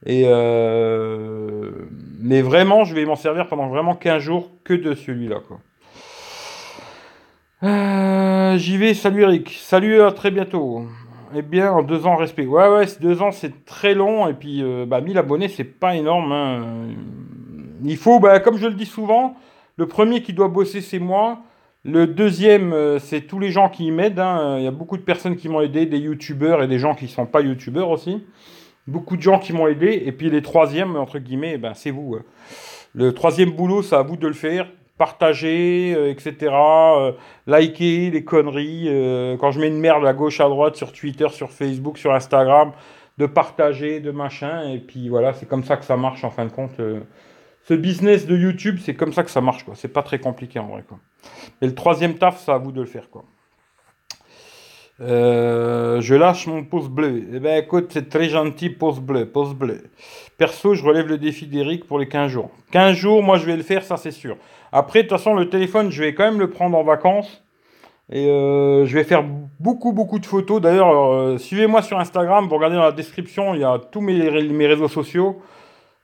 Et 0.05 0.23
euh, 0.27 1.71
mais 2.19 2.41
vraiment, 2.41 2.83
je 2.83 2.93
vais 2.93 3.05
m'en 3.05 3.15
servir 3.15 3.47
pendant 3.47 3.67
vraiment 3.67 3.95
15 3.95 4.21
jours 4.21 4.51
que 4.63 4.73
de 4.73 4.93
celui-là. 4.93 5.37
Euh, 7.63 8.57
j'y 8.57 8.77
vais, 8.77 8.93
salut 8.93 9.21
Eric. 9.23 9.49
Salut, 9.61 10.01
à 10.01 10.11
très 10.11 10.31
bientôt. 10.31 10.85
Eh 11.35 11.41
bien, 11.41 11.71
en 11.71 11.81
deux 11.81 12.05
ans, 12.05 12.15
respect. 12.15 12.45
Ouais, 12.45 12.67
ouais, 12.67 12.85
deux 12.99 13.21
ans, 13.21 13.31
c'est 13.31 13.65
très 13.65 13.93
long. 13.93 14.27
Et 14.27 14.33
puis, 14.33 14.63
bah, 14.85 15.01
1000 15.01 15.17
abonnés, 15.17 15.47
c'est 15.47 15.63
pas 15.63 15.95
énorme. 15.95 16.31
Hein. 16.31 16.65
Il 17.83 17.97
faut, 17.97 18.19
bah, 18.19 18.39
comme 18.39 18.57
je 18.57 18.67
le 18.67 18.73
dis 18.73 18.85
souvent, 18.85 19.35
le 19.77 19.87
premier 19.87 20.21
qui 20.21 20.33
doit 20.33 20.49
bosser, 20.49 20.81
c'est 20.81 20.99
moi. 20.99 21.39
Le 21.83 22.07
deuxième, 22.07 22.71
euh, 22.71 22.99
c'est 22.99 23.21
tous 23.21 23.39
les 23.39 23.49
gens 23.49 23.69
qui 23.69 23.91
m'aident. 23.91 24.19
Hein. 24.19 24.57
Il 24.59 24.63
y 24.63 24.67
a 24.67 24.71
beaucoup 24.71 24.97
de 24.97 25.01
personnes 25.01 25.35
qui 25.35 25.49
m'ont 25.49 25.61
aidé, 25.61 25.85
des 25.85 25.97
youtubeurs 25.97 26.63
et 26.63 26.67
des 26.67 26.79
gens 26.79 26.95
qui 26.95 27.05
ne 27.05 27.09
sont 27.09 27.25
pas 27.25 27.41
youtubeurs 27.41 27.89
aussi. 27.89 28.23
Beaucoup 28.87 29.17
de 29.17 29.21
gens 29.21 29.39
qui 29.39 29.51
m'ont 29.51 29.67
aidé. 29.67 30.03
Et 30.05 30.11
puis 30.11 30.29
les 30.29 30.41
troisièmes, 30.41 30.95
entre 30.95 31.19
guillemets, 31.19 31.57
ben, 31.57 31.73
c'est 31.73 31.91
vous. 31.91 32.15
Hein. 32.15 32.23
Le 32.93 33.13
troisième 33.13 33.51
boulot, 33.51 33.81
c'est 33.81 33.95
à 33.95 34.03
vous 34.03 34.15
de 34.15 34.27
le 34.27 34.33
faire. 34.33 34.67
Partager, 35.03 35.93
euh, 35.97 36.11
etc. 36.11 36.53
Euh, 36.53 37.11
liker 37.45 38.09
les 38.09 38.23
conneries. 38.23 38.87
quand 39.37 39.51
je 39.51 39.59
mets 39.59 39.67
une 39.67 39.79
merde 39.79 40.05
à 40.05 40.13
gauche, 40.13 40.39
à 40.39 40.47
droite, 40.47 40.77
sur 40.77 40.93
Twitter, 40.93 41.27
sur 41.29 41.51
Facebook, 41.51 41.97
sur 41.97 42.13
Instagram, 42.13 42.71
de 43.17 43.25
partager, 43.25 43.99
de 43.99 44.11
machin. 44.11 44.69
Et 44.69 44.79
puis 44.79 45.09
voilà, 45.09 45.33
c'est 45.33 45.45
comme 45.45 45.65
ça 45.65 45.75
que 45.75 45.83
ça 45.83 45.97
marche 45.97 46.23
en 46.23 46.29
fin 46.29 46.45
de 46.45 46.51
compte 46.51 46.79
ce 47.67 47.73
business 47.73 48.25
de 48.25 48.37
YouTube, 48.37 48.79
c'est 48.81 48.93
comme 48.93 49.13
ça 49.13 49.23
que 49.23 49.31
ça 49.31 49.41
marche, 49.41 49.63
quoi. 49.63 49.75
C'est 49.75 49.87
pas 49.87 50.03
très 50.03 50.19
compliqué 50.19 50.59
en 50.59 50.67
vrai, 50.67 50.83
quoi. 50.87 50.99
Et 51.61 51.65
le 51.65 51.73
troisième 51.73 52.15
taf, 52.15 52.41
c'est 52.43 52.51
à 52.51 52.57
vous 52.57 52.71
de 52.71 52.81
le 52.81 52.87
faire. 52.87 53.07
Euh, 55.01 56.01
je 56.01 56.13
lâche 56.15 56.47
mon 56.47 56.63
pouce 56.63 56.87
bleu. 56.87 57.23
Eh 57.33 57.39
ben 57.39 57.61
écoute, 57.61 57.91
c'est 57.91 58.09
très 58.09 58.29
gentil, 58.29 58.69
pouce 58.69 58.99
bleu, 58.99 59.25
pouce 59.25 59.53
bleu. 59.53 59.83
Perso, 60.37 60.75
je 60.75 60.83
relève 60.83 61.07
le 61.07 61.17
défi 61.17 61.47
d'Eric 61.47 61.85
pour 61.87 61.99
les 61.99 62.07
15 62.07 62.29
jours. 62.31 62.51
15 62.71 62.95
jours, 62.95 63.23
moi 63.23 63.37
je 63.37 63.45
vais 63.45 63.57
le 63.57 63.63
faire, 63.63 63.83
ça 63.83 63.97
c'est 63.97 64.11
sûr. 64.11 64.37
Après, 64.75 65.03
de 65.03 65.07
toute 65.07 65.19
façon, 65.19 65.35
le 65.35 65.49
téléphone, 65.49 65.91
je 65.91 66.01
vais 66.01 66.15
quand 66.15 66.23
même 66.23 66.39
le 66.39 66.49
prendre 66.49 66.75
en 66.75 66.83
vacances. 66.83 67.43
Et 68.11 68.27
euh, 68.27 68.87
je 68.87 68.93
vais 68.95 69.03
faire 69.03 69.23
beaucoup, 69.59 69.93
beaucoup 69.93 70.17
de 70.17 70.25
photos. 70.25 70.59
D'ailleurs, 70.59 71.13
euh, 71.13 71.37
suivez-moi 71.37 71.83
sur 71.83 71.99
Instagram. 71.99 72.47
Vous 72.47 72.55
regardez 72.55 72.75
dans 72.75 72.81
la 72.81 72.91
description, 72.91 73.53
il 73.53 73.61
y 73.61 73.63
a 73.63 73.77
tous 73.77 74.01
mes, 74.01 74.27
réseaux 74.67 74.87
sociaux. 74.87 75.39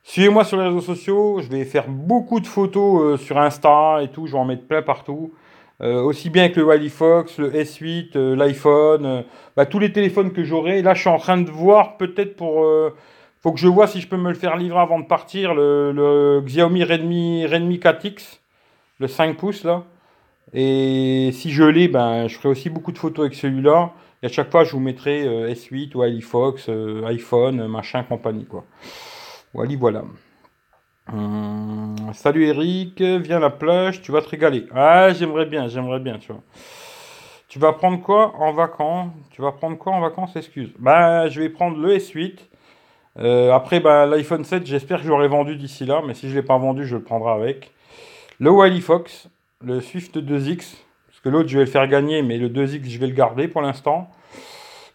Suivez-moi 0.04 0.44
sur 0.44 0.56
les 0.56 0.68
réseaux 0.68 0.80
sociaux. 0.80 1.40
Je 1.42 1.48
vais 1.48 1.64
faire 1.64 1.88
beaucoup 1.88 2.38
de 2.38 2.46
photos 2.46 3.02
euh, 3.02 3.16
sur 3.16 3.38
Insta 3.38 4.02
et 4.02 4.08
tout. 4.08 4.28
Je 4.28 4.32
vais 4.32 4.38
en 4.38 4.44
mettre 4.44 4.68
plein 4.68 4.82
partout. 4.82 5.32
aussi 5.80 6.30
bien 6.30 6.44
avec 6.44 6.56
le 6.56 6.62
Wally 6.62 6.90
Fox, 6.90 7.38
le 7.38 7.50
S8, 7.50 8.16
l'iPhone, 8.34 9.24
bah, 9.56 9.66
tous 9.66 9.80
les 9.80 9.90
téléphones 9.92 10.32
que 10.32 10.44
j'aurai. 10.44 10.80
Là, 10.82 10.94
je 10.94 11.00
suis 11.00 11.10
en 11.10 11.18
train 11.18 11.38
de 11.38 11.50
voir 11.50 11.96
peut-être 11.96 12.36
pour. 12.36 12.64
faut 13.40 13.52
que 13.52 13.58
je 13.58 13.66
vois 13.66 13.88
si 13.88 14.00
je 14.00 14.06
peux 14.06 14.18
me 14.18 14.28
le 14.28 14.36
faire 14.36 14.56
livrer 14.56 14.78
avant 14.78 15.00
de 15.00 15.06
partir. 15.06 15.54
Le, 15.54 15.90
le 15.92 16.42
Xiaomi 16.44 16.84
Redmi, 16.84 17.46
Redmi 17.46 17.78
4X, 17.78 18.39
le 19.00 19.08
5 19.08 19.36
pouces 19.36 19.64
là. 19.64 19.84
Et 20.52 21.30
si 21.32 21.50
je 21.50 21.64
l'ai, 21.64 21.88
ben, 21.88 22.28
je 22.28 22.36
ferai 22.36 22.48
aussi 22.48 22.70
beaucoup 22.70 22.92
de 22.92 22.98
photos 22.98 23.26
avec 23.26 23.34
celui-là. 23.34 23.92
Et 24.22 24.26
à 24.26 24.28
chaque 24.28 24.50
fois, 24.50 24.64
je 24.64 24.72
vous 24.72 24.80
mettrai 24.80 25.26
euh, 25.26 25.52
S8 25.52 25.96
ou 25.96 26.04
iFox, 26.04 26.68
euh, 26.68 27.04
iPhone, 27.06 27.66
machin, 27.68 28.02
compagnie, 28.02 28.44
quoi. 28.44 28.64
Voilà, 29.54 29.76
voilà. 29.78 30.04
Hum, 31.12 31.96
salut 32.12 32.44
Eric, 32.44 33.00
viens 33.00 33.38
à 33.38 33.40
la 33.40 33.50
plage, 33.50 34.02
tu 34.02 34.12
vas 34.12 34.22
te 34.22 34.28
régaler. 34.28 34.66
Ah, 34.74 35.12
j'aimerais 35.12 35.46
bien, 35.46 35.66
j'aimerais 35.68 36.00
bien, 36.00 36.18
tu 36.18 36.32
vois. 36.32 36.42
Tu 37.48 37.58
vas 37.58 37.72
prendre 37.72 38.00
quoi 38.00 38.34
en 38.38 38.52
vacances 38.52 39.10
Tu 39.30 39.42
vas 39.42 39.50
prendre 39.50 39.76
quoi 39.76 39.92
en 39.92 40.00
vacances 40.00 40.36
Excuse? 40.36 40.72
Bah, 40.78 41.28
je 41.28 41.40
vais 41.40 41.48
prendre 41.48 41.78
le 41.78 41.96
S8. 41.96 42.38
Euh, 43.18 43.52
après, 43.52 43.80
bah, 43.80 44.06
l'iPhone 44.06 44.44
7, 44.44 44.66
j'espère 44.66 45.00
que 45.00 45.06
j'aurai 45.06 45.26
vendu 45.26 45.56
d'ici 45.56 45.84
là, 45.84 46.00
mais 46.06 46.14
si 46.14 46.28
je 46.28 46.36
ne 46.36 46.40
l'ai 46.40 46.46
pas 46.46 46.58
vendu, 46.58 46.86
je 46.86 46.96
le 46.96 47.02
prendrai 47.02 47.32
avec. 47.32 47.72
Le 48.40 48.50
Wally 48.50 48.80
Fox, 48.80 49.28
le 49.62 49.82
Swift 49.82 50.16
2X, 50.16 50.76
parce 51.06 51.20
que 51.22 51.28
l'autre 51.28 51.50
je 51.50 51.58
vais 51.58 51.66
le 51.66 51.70
faire 51.70 51.86
gagner, 51.86 52.22
mais 52.22 52.38
le 52.38 52.48
2X 52.48 52.88
je 52.88 52.98
vais 52.98 53.06
le 53.06 53.12
garder 53.12 53.48
pour 53.48 53.60
l'instant. 53.60 54.08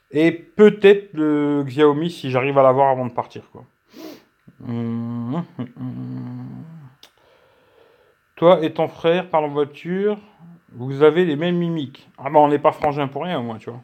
Et 0.10 0.32
peut-être 0.32 1.14
le 1.14 1.64
Xiaomi 1.64 2.10
si 2.10 2.32
j'arrive 2.32 2.58
à 2.58 2.64
l'avoir 2.64 2.90
avant 2.90 3.06
de 3.06 3.12
partir. 3.12 3.44
Hum, 4.68 5.44
hum, 5.60 5.68
hum, 5.78 6.64
Toi 8.36 8.64
et 8.64 8.74
ton 8.74 8.88
frère 8.88 9.30
parlent 9.30 9.46
en 9.46 9.50
voiture, 9.50 10.18
vous 10.72 11.04
avez 11.04 11.24
les 11.24 11.36
mêmes 11.36 11.58
mimiques. 11.58 12.10
Ah 12.18 12.32
bah 12.32 12.40
on 12.40 12.48
n'est 12.48 12.58
pas 12.58 12.72
frangin 12.72 13.08
pour 13.08 13.26
rien, 13.26 13.42
moi, 13.42 13.58
tu 13.60 13.70
vois. 13.70 13.84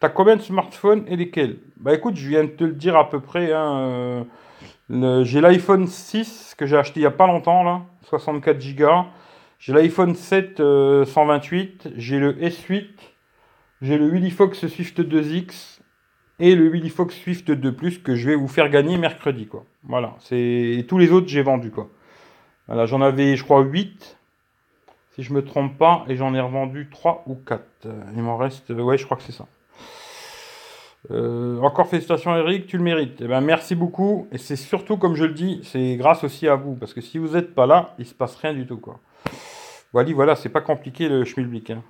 T'as 0.00 0.08
combien 0.08 0.34
de 0.34 0.42
smartphones 0.42 1.04
et 1.06 1.14
lesquels? 1.14 1.58
Bah 1.76 1.94
écoute, 1.94 2.16
je 2.16 2.28
viens 2.28 2.42
de 2.42 2.50
te 2.50 2.64
le 2.64 2.72
dire 2.72 2.96
à 2.96 3.08
peu 3.08 3.20
près. 3.20 3.52
Hein, 3.52 3.78
euh, 3.78 4.24
j'ai 4.90 5.40
l'iPhone 5.40 5.86
6 5.86 6.54
que 6.56 6.66
j'ai 6.66 6.76
acheté 6.76 7.00
il 7.00 7.02
n'y 7.02 7.06
a 7.06 7.10
pas 7.10 7.26
longtemps, 7.26 7.62
là, 7.62 7.82
64 8.04 8.58
Go. 8.74 9.04
J'ai 9.58 9.72
l'iPhone 9.72 10.14
7 10.14 10.58
128, 10.58 11.86
euh, 11.86 11.90
j'ai 11.96 12.18
le 12.18 12.34
S8, 12.34 12.86
j'ai 13.82 13.98
le 13.98 14.06
Willyfox 14.06 14.68
Swift 14.68 15.00
2X 15.00 15.80
et 16.38 16.54
le 16.54 16.68
Willyfox 16.68 17.14
Swift 17.14 17.50
2 17.50 17.72
Plus 17.74 17.98
que 17.98 18.14
je 18.14 18.28
vais 18.28 18.36
vous 18.36 18.46
faire 18.46 18.68
gagner 18.70 18.96
mercredi 18.96 19.46
quoi. 19.46 19.64
Voilà, 19.82 20.14
c'est 20.20 20.84
tous 20.88 20.98
les 20.98 21.10
autres 21.10 21.26
j'ai 21.26 21.42
vendu 21.42 21.70
quoi. 21.72 21.88
J'en 22.68 23.00
avais 23.00 23.34
je 23.36 23.42
crois 23.42 23.62
8 23.62 24.18
si 25.14 25.22
je 25.24 25.32
me 25.32 25.44
trompe 25.44 25.76
pas 25.76 26.04
et 26.08 26.14
j'en 26.14 26.34
ai 26.34 26.40
revendu 26.40 26.88
3 26.88 27.24
ou 27.26 27.34
4. 27.34 27.62
Il 28.14 28.22
m'en 28.22 28.36
reste 28.36 28.70
ouais, 28.70 28.96
je 28.96 29.04
crois 29.04 29.16
que 29.16 29.24
c'est 29.24 29.32
ça. 29.32 29.46
Euh, 31.10 31.58
encore 31.60 31.88
félicitations 31.88 32.36
Eric, 32.36 32.66
tu 32.66 32.76
le 32.76 32.82
mérites. 32.82 33.20
Eh 33.20 33.26
ben, 33.26 33.40
merci 33.40 33.74
beaucoup. 33.74 34.28
Et 34.32 34.38
c'est 34.38 34.56
surtout, 34.56 34.96
comme 34.96 35.14
je 35.14 35.24
le 35.24 35.32
dis, 35.32 35.60
c'est 35.62 35.96
grâce 35.96 36.24
aussi 36.24 36.48
à 36.48 36.56
vous. 36.56 36.74
Parce 36.74 36.92
que 36.92 37.00
si 37.00 37.18
vous 37.18 37.28
n'êtes 37.28 37.54
pas 37.54 37.66
là, 37.66 37.94
il 37.98 38.06
se 38.06 38.14
passe 38.14 38.36
rien 38.36 38.52
du 38.52 38.66
tout. 38.66 38.78
Quoi. 38.78 38.98
Voilà, 39.92 40.12
voilà, 40.12 40.36
c'est 40.36 40.50
pas 40.50 40.60
compliqué 40.60 41.08
le 41.08 41.24
schmilblick. 41.24 41.70
Hein. 41.70 41.82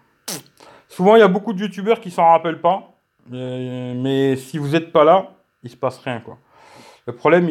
Souvent, 0.88 1.16
il 1.16 1.20
y 1.20 1.22
a 1.22 1.28
beaucoup 1.28 1.52
de 1.52 1.60
youtubeurs 1.60 2.00
qui 2.00 2.10
s'en 2.10 2.28
rappellent 2.28 2.60
pas. 2.60 2.94
Euh, 3.32 3.94
mais 3.96 4.36
si 4.36 4.58
vous 4.58 4.68
n'êtes 4.68 4.92
pas 4.92 5.04
là, 5.04 5.30
il 5.62 5.70
se 5.70 5.76
passe 5.76 5.98
rien. 5.98 6.20
quoi. 6.20 6.38
Le 7.06 7.12
problème, 7.14 7.44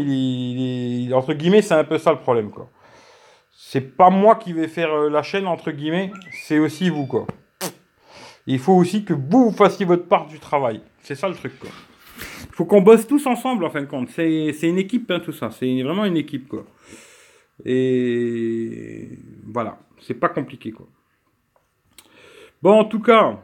entre 1.14 1.34
guillemets, 1.34 1.62
c'est 1.62 1.74
un 1.74 1.84
peu 1.84 1.98
ça 1.98 2.12
le 2.12 2.20
problème. 2.20 2.50
quoi. 2.50 2.70
C'est 3.52 3.82
pas 3.82 4.10
moi 4.10 4.36
qui 4.36 4.54
vais 4.54 4.68
faire 4.68 4.94
euh, 4.94 5.10
la 5.10 5.24
chaîne, 5.24 5.48
entre 5.48 5.72
guillemets, 5.72 6.12
c'est 6.32 6.60
aussi 6.60 6.90
vous. 6.90 7.06
quoi. 7.06 7.28
Il 8.46 8.60
faut 8.60 8.74
aussi 8.74 9.04
que 9.04 9.14
vous, 9.14 9.52
fassiez 9.52 9.86
votre 9.86 10.08
part 10.08 10.28
du 10.28 10.40
travail. 10.40 10.82
C'est 11.08 11.16
ça 11.16 11.30
le 11.30 11.36
truc. 11.36 11.58
quoi. 11.58 11.70
Il 12.50 12.54
faut 12.54 12.66
qu'on 12.66 12.82
bosse 12.82 13.08
tous 13.08 13.26
ensemble, 13.28 13.64
en 13.64 13.70
fin 13.70 13.80
de 13.80 13.86
compte. 13.86 14.10
C'est 14.10 14.52
une 14.64 14.78
équipe, 14.78 15.10
hein, 15.10 15.22
tout 15.22 15.32
ça. 15.32 15.52
C'est 15.52 15.82
vraiment 15.82 16.04
une 16.04 16.18
équipe. 16.18 16.50
quoi. 16.50 16.66
Et 17.64 19.08
voilà. 19.46 19.80
C'est 20.02 20.16
pas 20.16 20.28
compliqué, 20.28 20.72
quoi. 20.72 20.86
Bon, 22.62 22.74
en 22.74 22.84
tout 22.84 23.00
cas, 23.00 23.42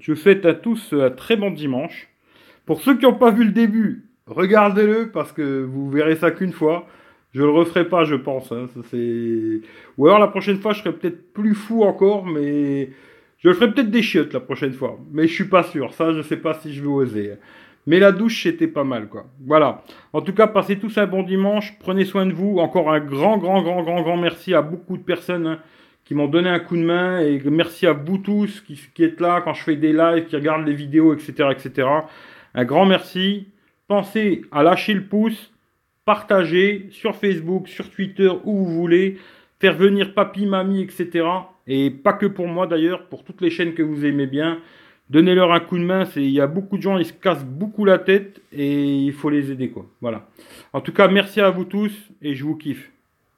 je 0.00 0.14
souhaite 0.14 0.46
à 0.46 0.54
tous 0.54 0.94
un 0.94 1.10
très 1.10 1.36
bon 1.36 1.50
dimanche. 1.50 2.08
Pour 2.64 2.80
ceux 2.80 2.96
qui 2.96 3.04
n'ont 3.04 3.18
pas 3.18 3.30
vu 3.30 3.44
le 3.44 3.52
début, 3.52 4.08
regardez-le 4.26 5.10
parce 5.10 5.32
que 5.32 5.62
vous 5.62 5.90
verrez 5.90 6.16
ça 6.16 6.30
qu'une 6.30 6.52
fois. 6.52 6.86
Je 7.34 7.42
le 7.42 7.50
referai 7.50 7.86
pas, 7.86 8.04
je 8.04 8.14
pense. 8.14 8.50
Hein. 8.50 8.66
Ou 9.98 10.06
alors 10.06 10.20
la 10.20 10.28
prochaine 10.28 10.58
fois, 10.58 10.72
je 10.72 10.80
serai 10.80 10.94
peut-être 10.94 11.34
plus 11.34 11.54
fou 11.54 11.82
encore, 11.82 12.24
mais 12.24 12.88
je 13.38 13.52
ferai 13.52 13.72
peut-être 13.72 13.90
des 13.90 14.02
chiottes 14.02 14.32
la 14.32 14.40
prochaine 14.40 14.72
fois. 14.72 14.98
Mais 15.12 15.26
je 15.26 15.34
suis 15.34 15.48
pas 15.48 15.62
sûr. 15.62 15.92
Ça, 15.94 16.12
je 16.12 16.22
sais 16.22 16.36
pas 16.36 16.54
si 16.54 16.72
je 16.72 16.80
vais 16.80 16.88
oser. 16.88 17.34
Mais 17.86 18.00
la 18.00 18.10
douche, 18.10 18.42
c'était 18.42 18.66
pas 18.66 18.84
mal, 18.84 19.08
quoi. 19.08 19.26
Voilà. 19.46 19.82
En 20.12 20.20
tout 20.20 20.32
cas, 20.32 20.48
passez 20.48 20.78
tous 20.78 20.98
un 20.98 21.06
bon 21.06 21.22
dimanche. 21.22 21.78
Prenez 21.78 22.04
soin 22.04 22.26
de 22.26 22.32
vous. 22.32 22.58
Encore 22.58 22.90
un 22.92 23.00
grand, 23.00 23.38
grand, 23.38 23.62
grand, 23.62 23.82
grand, 23.82 24.02
grand 24.02 24.16
merci 24.16 24.54
à 24.54 24.62
beaucoup 24.62 24.96
de 24.96 25.02
personnes 25.02 25.46
hein, 25.46 25.58
qui 26.04 26.14
m'ont 26.14 26.26
donné 26.26 26.48
un 26.48 26.58
coup 26.58 26.76
de 26.76 26.82
main. 26.82 27.20
Et 27.20 27.40
merci 27.44 27.86
à 27.86 27.92
vous 27.92 28.18
tous 28.18 28.60
qui, 28.62 28.80
qui 28.94 29.04
êtes 29.04 29.20
là 29.20 29.40
quand 29.42 29.54
je 29.54 29.62
fais 29.62 29.76
des 29.76 29.92
lives, 29.92 30.24
qui 30.26 30.34
regardent 30.34 30.66
les 30.66 30.74
vidéos, 30.74 31.14
etc., 31.14 31.50
etc. 31.52 31.88
Un 32.54 32.64
grand 32.64 32.86
merci. 32.86 33.48
Pensez 33.86 34.42
à 34.50 34.64
lâcher 34.64 34.94
le 34.94 35.04
pouce, 35.04 35.52
partager 36.04 36.88
sur 36.90 37.14
Facebook, 37.14 37.68
sur 37.68 37.88
Twitter, 37.90 38.30
où 38.44 38.64
vous 38.64 38.74
voulez. 38.74 39.18
Faire 39.60 39.76
venir 39.76 40.12
papy, 40.12 40.44
mamie, 40.46 40.82
etc. 40.82 41.24
Et 41.66 41.90
pas 41.90 42.12
que 42.12 42.26
pour 42.26 42.46
moi 42.48 42.66
d'ailleurs, 42.66 43.06
pour 43.08 43.24
toutes 43.24 43.40
les 43.40 43.50
chaînes 43.50 43.74
que 43.74 43.82
vous 43.82 44.04
aimez 44.04 44.26
bien. 44.26 44.58
Donnez-leur 45.08 45.52
un 45.52 45.60
coup 45.60 45.78
de 45.78 45.84
main. 45.84 46.04
Il 46.16 46.30
y 46.30 46.40
a 46.40 46.46
beaucoup 46.46 46.76
de 46.76 46.82
gens, 46.82 46.98
ils 46.98 47.06
se 47.06 47.12
cassent 47.12 47.44
beaucoup 47.44 47.84
la 47.84 47.98
tête 47.98 48.40
et 48.52 48.96
il 48.96 49.12
faut 49.12 49.30
les 49.30 49.52
aider. 49.52 49.72
Voilà. 50.00 50.28
En 50.72 50.80
tout 50.80 50.92
cas, 50.92 51.08
merci 51.08 51.40
à 51.40 51.50
vous 51.50 51.64
tous 51.64 51.92
et 52.22 52.34
je 52.34 52.44
vous 52.44 52.56
kiffe. 52.56 52.90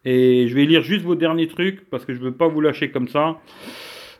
Et 0.04 0.48
je 0.48 0.54
vais 0.54 0.64
lire 0.64 0.82
juste 0.82 1.04
vos 1.04 1.14
derniers 1.14 1.48
trucs 1.48 1.88
parce 1.90 2.04
que 2.04 2.14
je 2.14 2.20
ne 2.20 2.24
veux 2.26 2.32
pas 2.32 2.48
vous 2.48 2.60
lâcher 2.60 2.90
comme 2.90 3.08
ça. 3.08 3.38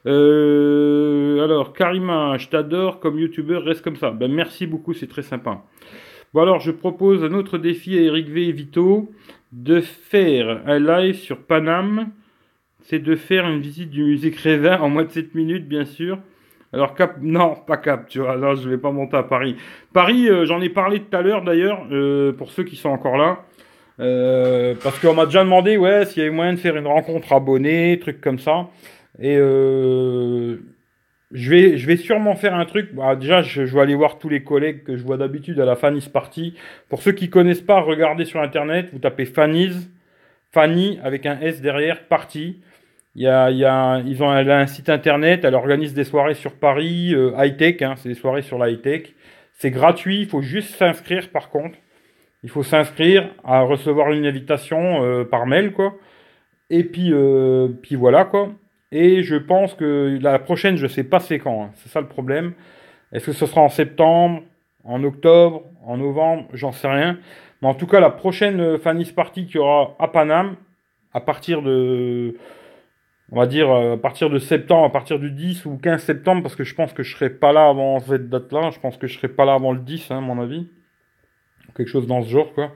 Euh, 0.06 1.42
alors, 1.42 1.72
Karima, 1.72 2.36
je 2.38 2.48
t'adore 2.48 3.00
comme 3.00 3.18
youtubeur, 3.18 3.64
reste 3.64 3.82
comme 3.82 3.96
ça. 3.96 4.10
Ben, 4.10 4.30
merci 4.30 4.66
beaucoup, 4.66 4.92
c'est 4.92 5.06
très 5.06 5.22
sympa. 5.22 5.64
Bon, 6.34 6.42
alors, 6.42 6.60
je 6.60 6.70
propose 6.70 7.24
un 7.24 7.32
autre 7.32 7.56
défi 7.58 7.96
à 7.96 8.02
Eric 8.02 8.28
V 8.28 8.48
et 8.48 8.52
Vito 8.52 9.10
de 9.52 9.80
faire 9.80 10.62
un 10.66 10.78
live 10.78 11.16
sur 11.16 11.38
Paname. 11.38 12.10
C'est 12.88 13.00
de 13.00 13.16
faire 13.16 13.46
une 13.46 13.60
visite 13.60 13.90
du 13.90 14.02
musée 14.02 14.30
Crévin 14.30 14.80
en 14.80 14.88
moins 14.88 15.04
de 15.04 15.10
7 15.10 15.34
minutes, 15.34 15.68
bien 15.68 15.84
sûr. 15.84 16.18
Alors 16.72 16.94
Cap, 16.94 17.16
non, 17.20 17.54
pas 17.54 17.76
Cap, 17.76 18.08
tu 18.08 18.18
vois, 18.20 18.34
là 18.34 18.54
je 18.54 18.66
vais 18.66 18.78
pas 18.78 18.90
monter 18.90 19.18
à 19.18 19.22
Paris. 19.22 19.56
Paris, 19.92 20.26
euh, 20.30 20.46
j'en 20.46 20.62
ai 20.62 20.70
parlé 20.70 21.00
tout 21.00 21.14
à 21.14 21.20
l'heure 21.20 21.42
d'ailleurs, 21.42 21.86
euh, 21.92 22.32
pour 22.32 22.50
ceux 22.50 22.64
qui 22.64 22.76
sont 22.76 22.88
encore 22.88 23.18
là. 23.18 23.44
Euh, 24.00 24.74
parce 24.82 24.98
qu'on 25.00 25.12
m'a 25.12 25.26
déjà 25.26 25.44
demandé, 25.44 25.76
ouais, 25.76 26.06
s'il 26.06 26.22
y 26.22 26.26
avait 26.26 26.34
moyen 26.34 26.54
de 26.54 26.58
faire 26.58 26.78
une 26.78 26.86
rencontre 26.86 27.30
abonnée, 27.34 27.98
truc 28.00 28.22
comme 28.22 28.38
ça. 28.38 28.70
Et 29.20 29.36
je 29.36 30.56
vais, 31.30 31.96
sûrement 31.98 32.36
faire 32.36 32.54
un 32.54 32.64
truc. 32.64 32.94
Bah, 32.94 33.16
déjà, 33.16 33.42
je, 33.42 33.66
je, 33.66 33.74
vais 33.74 33.82
aller 33.82 33.94
voir 33.94 34.18
tous 34.18 34.30
les 34.30 34.42
collègues 34.42 34.84
que 34.84 34.96
je 34.96 35.04
vois 35.04 35.18
d'habitude 35.18 35.60
à 35.60 35.66
la 35.66 35.76
Fanny's 35.76 36.08
Party. 36.08 36.54
Pour 36.88 37.02
ceux 37.02 37.12
qui 37.12 37.28
connaissent 37.28 37.60
pas, 37.60 37.80
regardez 37.80 38.24
sur 38.24 38.40
internet, 38.40 38.88
vous 38.94 38.98
tapez 38.98 39.26
Fanny's, 39.26 39.90
Fanny 40.52 40.98
avec 41.02 41.26
un 41.26 41.38
S 41.40 41.60
derrière, 41.60 42.04
Party. 42.04 42.62
Il 43.14 43.22
y 43.22 43.26
a, 43.26 43.50
il 43.50 43.58
y 43.58 43.64
a, 43.64 44.00
ils 44.00 44.22
ont 44.22 44.30
un, 44.30 44.66
site 44.66 44.88
internet, 44.88 45.44
elle 45.44 45.54
organise 45.54 45.94
des 45.94 46.04
soirées 46.04 46.34
sur 46.34 46.54
Paris, 46.54 47.14
euh, 47.14 47.32
high-tech, 47.36 47.82
hein, 47.82 47.94
c'est 47.96 48.08
des 48.08 48.14
soirées 48.14 48.42
sur 48.42 48.58
la 48.58 48.70
high-tech. 48.70 49.14
C'est 49.54 49.70
gratuit, 49.70 50.20
il 50.20 50.26
faut 50.28 50.42
juste 50.42 50.76
s'inscrire 50.76 51.28
par 51.30 51.50
contre. 51.50 51.76
Il 52.44 52.50
faut 52.50 52.62
s'inscrire 52.62 53.28
à 53.42 53.62
recevoir 53.62 54.12
une 54.12 54.24
invitation 54.24 55.02
euh, 55.02 55.24
par 55.24 55.46
mail, 55.46 55.72
quoi. 55.72 55.94
Et 56.70 56.84
puis, 56.84 57.12
euh, 57.12 57.68
puis 57.82 57.96
voilà, 57.96 58.24
quoi. 58.24 58.50
Et 58.92 59.22
je 59.22 59.34
pense 59.34 59.74
que 59.74 60.18
la 60.22 60.38
prochaine, 60.38 60.76
je 60.76 60.86
sais 60.86 61.04
pas 61.04 61.18
c'est 61.18 61.40
quand, 61.40 61.64
hein. 61.64 61.70
c'est 61.74 61.88
ça 61.88 62.00
le 62.00 62.06
problème. 62.06 62.52
Est-ce 63.12 63.26
que 63.26 63.32
ce 63.32 63.46
sera 63.46 63.62
en 63.62 63.68
septembre, 63.68 64.42
en 64.84 65.02
octobre, 65.02 65.64
en 65.84 65.96
novembre, 65.96 66.46
j'en 66.52 66.72
sais 66.72 66.88
rien. 66.88 67.18
Mais 67.60 67.68
en 67.68 67.74
tout 67.74 67.86
cas, 67.86 68.00
la 68.00 68.10
prochaine 68.10 68.78
Fanny's 68.78 69.10
Party 69.10 69.46
qui 69.46 69.58
aura 69.58 69.96
à 69.98 70.08
Paname, 70.08 70.56
à 71.12 71.20
partir 71.20 71.62
de 71.62 72.36
on 73.30 73.36
va 73.38 73.46
dire 73.46 73.70
à 73.70 73.96
partir 73.96 74.30
de 74.30 74.38
septembre, 74.38 74.86
à 74.86 74.92
partir 74.92 75.18
du 75.18 75.30
10 75.30 75.66
ou 75.66 75.76
15 75.76 76.02
septembre, 76.02 76.42
parce 76.42 76.56
que 76.56 76.64
je 76.64 76.74
pense 76.74 76.92
que 76.92 77.02
je 77.02 77.14
serai 77.14 77.30
pas 77.30 77.52
là 77.52 77.68
avant 77.68 78.00
cette 78.00 78.28
date-là. 78.28 78.70
Je 78.70 78.80
pense 78.80 78.96
que 78.96 79.06
je 79.06 79.16
serai 79.16 79.28
pas 79.28 79.44
là 79.44 79.54
avant 79.54 79.72
le 79.72 79.80
10, 79.80 80.10
hein, 80.10 80.18
à 80.18 80.20
mon 80.20 80.40
avis. 80.40 80.68
Quelque 81.76 81.88
chose 81.88 82.06
dans 82.06 82.22
ce 82.22 82.30
genre, 82.30 82.52
quoi. 82.54 82.72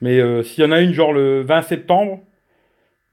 Mais 0.00 0.20
euh, 0.20 0.42
s'il 0.42 0.62
y 0.62 0.66
en 0.66 0.72
a 0.72 0.80
une, 0.80 0.92
genre 0.92 1.12
le 1.12 1.42
20 1.42 1.62
septembre, 1.62 2.20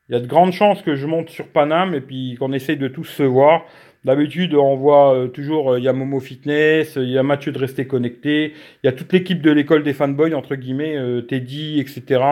il 0.08 0.14
y 0.14 0.16
a 0.16 0.22
de 0.22 0.28
grandes 0.28 0.52
chances 0.52 0.82
que 0.82 0.96
je 0.96 1.08
monte 1.08 1.30
sur 1.30 1.48
Paname 1.48 1.96
et 1.96 2.02
puis 2.02 2.36
qu'on 2.38 2.54
essaye 2.54 2.78
de 2.78 2.88
tous 2.88 3.06
se 3.06 3.24
voir. 3.24 3.66
D'habitude, 4.06 4.54
on 4.54 4.76
voit 4.76 5.16
euh, 5.16 5.28
toujours, 5.28 5.74
euh, 5.74 5.80
il 5.80 5.84
y 5.84 5.88
a 5.88 5.94
Momo 5.94 6.20
Fitness, 6.20 6.96
il 6.96 7.10
y 7.10 7.18
a 7.18 7.24
Mathieu 7.24 7.52
de 7.52 7.58
Rester 7.58 7.88
Connecté, 7.88 8.54
il 8.84 8.86
y 8.86 8.88
a 8.88 8.92
toute 8.92 9.12
l'équipe 9.12 9.42
de 9.42 9.52
l'école 9.52 9.84
des 9.84 9.94
fanboys, 9.94 10.34
entre 10.34 10.56
guillemets, 10.56 10.96
Teddy, 11.28 11.80
etc. 11.80 12.24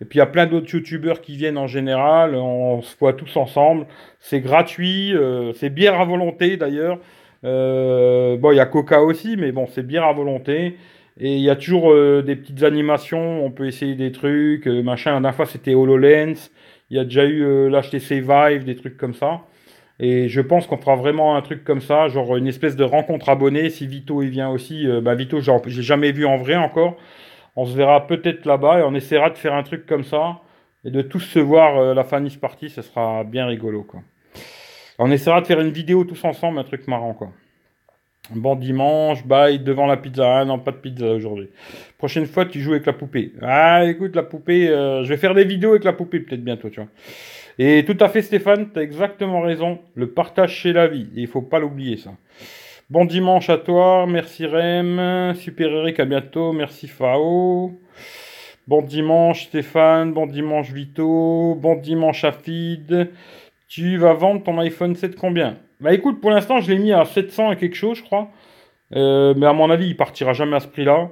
Et 0.00 0.04
puis 0.04 0.16
il 0.16 0.18
y 0.18 0.22
a 0.22 0.26
plein 0.26 0.46
d'autres 0.46 0.74
youtubeurs 0.74 1.20
qui 1.20 1.36
viennent 1.36 1.58
en 1.58 1.68
général, 1.68 2.34
on 2.34 2.82
se 2.82 2.96
voit 2.98 3.12
tous 3.12 3.36
ensemble. 3.36 3.86
C'est 4.18 4.40
gratuit, 4.40 5.14
c'est 5.54 5.70
bière 5.70 6.00
à 6.00 6.04
volonté 6.04 6.56
d'ailleurs. 6.56 6.98
bon, 7.42 8.52
il 8.52 8.56
y 8.56 8.60
a 8.60 8.66
Coca 8.66 9.00
aussi, 9.02 9.36
mais 9.36 9.52
bon, 9.52 9.66
c'est 9.68 9.86
bière 9.86 10.04
à 10.04 10.12
volonté. 10.12 10.76
Et 11.20 11.36
il 11.36 11.42
y 11.42 11.50
a 11.50 11.56
toujours 11.56 11.94
des 12.22 12.34
petites 12.34 12.64
animations, 12.64 13.44
on 13.44 13.50
peut 13.52 13.66
essayer 13.66 13.94
des 13.94 14.10
trucs, 14.10 14.66
machin. 14.66 15.10
La 15.10 15.16
dernière 15.16 15.36
fois 15.36 15.46
c'était 15.46 15.74
HoloLens. 15.74 16.50
Il 16.92 16.96
y 16.96 16.98
a 16.98 17.04
déjà 17.04 17.24
eu 17.24 17.42
euh, 17.42 17.70
l'HTC 17.70 18.20
Vive, 18.20 18.64
des 18.64 18.76
trucs 18.76 18.98
comme 18.98 19.14
ça. 19.14 19.40
Et 20.04 20.28
je 20.28 20.40
pense 20.40 20.66
qu'on 20.66 20.78
fera 20.78 20.96
vraiment 20.96 21.36
un 21.36 21.42
truc 21.42 21.62
comme 21.62 21.80
ça, 21.80 22.08
genre 22.08 22.36
une 22.36 22.48
espèce 22.48 22.74
de 22.74 22.82
rencontre 22.82 23.28
abonnée. 23.28 23.70
Si 23.70 23.86
Vito 23.86 24.20
il 24.20 24.30
vient 24.30 24.50
aussi, 24.50 24.88
euh, 24.88 25.00
bah 25.00 25.14
Vito, 25.14 25.38
j'ai 25.40 25.82
jamais 25.82 26.10
vu 26.10 26.26
en 26.26 26.36
vrai 26.36 26.56
encore. 26.56 26.96
On 27.54 27.64
se 27.64 27.76
verra 27.76 28.08
peut-être 28.08 28.44
là-bas 28.44 28.80
et 28.80 28.82
on 28.82 28.96
essaiera 28.96 29.30
de 29.30 29.38
faire 29.38 29.54
un 29.54 29.62
truc 29.62 29.86
comme 29.86 30.02
ça 30.02 30.40
et 30.84 30.90
de 30.90 31.02
tous 31.02 31.20
se 31.20 31.38
voir 31.38 31.78
euh, 31.78 31.94
la 31.94 32.02
Fanny's 32.02 32.36
Party, 32.36 32.68
ce 32.68 32.82
sera 32.82 33.22
bien 33.22 33.46
rigolo. 33.46 33.86
On 34.98 35.08
essaiera 35.08 35.40
de 35.40 35.46
faire 35.46 35.60
une 35.60 35.70
vidéo 35.70 36.02
tous 36.02 36.24
ensemble, 36.24 36.58
un 36.58 36.64
truc 36.64 36.88
marrant 36.88 37.14
quoi. 37.14 37.28
Bon 38.30 38.56
dimanche, 38.56 39.24
bye 39.24 39.60
devant 39.60 39.86
la 39.86 39.96
pizza. 39.96 40.38
Ah 40.38 40.44
non, 40.44 40.58
pas 40.58 40.72
de 40.72 40.78
pizza 40.78 41.06
aujourd'hui. 41.12 41.48
Prochaine 41.98 42.26
fois, 42.26 42.44
tu 42.46 42.60
joues 42.60 42.72
avec 42.72 42.86
la 42.86 42.92
poupée. 42.92 43.32
Ah, 43.40 43.84
écoute, 43.84 44.16
la 44.16 44.22
poupée, 44.22 44.68
euh, 44.68 45.04
je 45.04 45.08
vais 45.08 45.16
faire 45.16 45.34
des 45.34 45.44
vidéos 45.44 45.70
avec 45.70 45.84
la 45.84 45.92
poupée 45.92 46.20
peut-être 46.20 46.42
bientôt, 46.42 46.70
tu 46.70 46.80
vois. 46.80 46.88
Et 47.58 47.84
tout 47.84 47.96
à 48.00 48.08
fait, 48.08 48.22
Stéphane, 48.22 48.70
t'as 48.72 48.82
exactement 48.82 49.40
raison. 49.40 49.78
Le 49.94 50.10
partage, 50.10 50.54
chez 50.54 50.72
la 50.72 50.86
vie. 50.86 51.08
il 51.14 51.26
faut 51.26 51.42
pas 51.42 51.58
l'oublier, 51.58 51.96
ça. 51.96 52.10
Bon 52.90 53.04
dimanche 53.04 53.48
à 53.48 53.58
toi. 53.58 54.06
Merci 54.06 54.46
Rem. 54.46 55.34
Super 55.34 55.70
Eric, 55.70 56.00
à 56.00 56.04
bientôt. 56.04 56.52
Merci 56.52 56.88
Fao. 56.88 57.72
Bon 58.66 58.82
dimanche 58.82 59.44
Stéphane. 59.44 60.12
Bon 60.12 60.26
dimanche 60.26 60.70
Vito. 60.70 61.54
Bon 61.54 61.76
dimanche 61.76 62.24
Afid. 62.24 63.10
Tu 63.68 63.96
vas 63.96 64.12
vendre 64.12 64.42
ton 64.42 64.58
iPhone 64.58 64.94
7 64.94 65.16
combien? 65.16 65.56
Bah 65.80 65.94
écoute, 65.94 66.20
pour 66.20 66.30
l'instant, 66.30 66.60
je 66.60 66.70
l'ai 66.70 66.78
mis 66.78 66.92
à 66.92 67.04
700 67.04 67.52
et 67.52 67.56
quelque 67.56 67.76
chose, 67.76 67.98
je 67.98 68.02
crois. 68.02 68.28
Euh, 68.94 69.32
mais 69.36 69.46
à 69.46 69.52
mon 69.52 69.70
avis, 69.70 69.86
il 69.86 69.96
partira 69.96 70.32
jamais 70.34 70.56
à 70.56 70.60
ce 70.60 70.68
prix-là. 70.68 71.10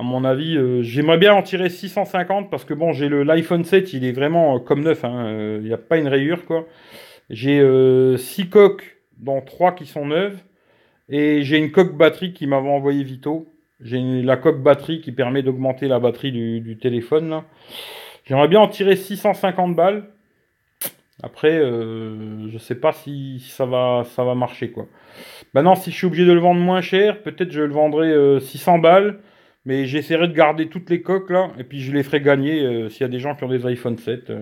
À 0.00 0.02
mon 0.02 0.24
avis, 0.24 0.56
euh, 0.56 0.82
j'aimerais 0.82 1.18
bien 1.18 1.34
en 1.34 1.42
tirer 1.42 1.68
650 1.68 2.50
parce 2.50 2.64
que 2.64 2.72
bon, 2.72 2.94
j'ai 2.94 3.10
le 3.10 3.22
l'iPhone 3.22 3.64
7, 3.64 3.92
il 3.92 4.06
est 4.06 4.12
vraiment 4.12 4.56
euh, 4.56 4.58
comme 4.58 4.82
neuf. 4.82 5.04
Hein, 5.04 5.58
il 5.58 5.66
n'y 5.66 5.74
a 5.74 5.76
pas 5.76 5.98
une 5.98 6.08
rayure 6.08 6.46
quoi. 6.46 6.66
J'ai 7.28 7.62
6 8.16 8.48
coques, 8.48 8.96
dont 9.18 9.42
3 9.42 9.72
qui 9.72 9.84
sont 9.84 10.06
neuves. 10.06 10.38
Et 11.10 11.42
j'ai 11.42 11.58
une 11.58 11.70
coque 11.70 11.94
batterie 11.98 12.32
qui 12.32 12.46
m'avait 12.46 12.70
envoyé 12.70 13.04
Vito. 13.04 13.52
J'ai 13.82 14.00
la 14.22 14.38
coque 14.38 14.62
batterie 14.62 15.02
qui 15.02 15.12
permet 15.12 15.42
d'augmenter 15.42 15.86
la 15.86 15.98
batterie 15.98 16.32
du, 16.32 16.78
téléphone. 16.78 17.42
J'aimerais 18.24 18.48
bien 18.48 18.60
en 18.60 18.68
tirer 18.68 18.96
650 18.96 19.76
balles. 19.76 20.04
Après, 21.22 21.52
euh, 21.58 22.48
je 22.48 22.56
sais 22.56 22.74
pas 22.74 22.92
si, 22.92 23.40
ça 23.50 23.66
va, 23.66 24.04
ça 24.06 24.24
va 24.24 24.34
marcher 24.34 24.70
quoi. 24.70 24.86
Maintenant, 25.52 25.74
si 25.74 25.90
je 25.90 25.96
suis 25.96 26.06
obligé 26.06 26.24
de 26.24 26.32
le 26.32 26.40
vendre 26.40 26.62
moins 26.62 26.80
cher, 26.80 27.22
peut-être 27.22 27.52
je 27.52 27.60
le 27.60 27.74
vendrai 27.74 28.40
600 28.40 28.78
euh, 28.78 28.80
balles, 28.80 29.18
mais 29.64 29.84
j'essaierai 29.84 30.28
de 30.28 30.32
garder 30.32 30.68
toutes 30.68 30.90
les 30.90 31.02
coques 31.02 31.30
là, 31.30 31.50
et 31.58 31.64
puis 31.64 31.80
je 31.80 31.92
les 31.92 32.02
ferai 32.02 32.20
gagner 32.20 32.60
euh, 32.60 32.88
s'il 32.88 33.02
y 33.02 33.04
a 33.04 33.08
des 33.08 33.18
gens 33.18 33.34
qui 33.34 33.44
ont 33.44 33.48
des 33.48 33.66
iPhone 33.66 33.98
7. 33.98 34.32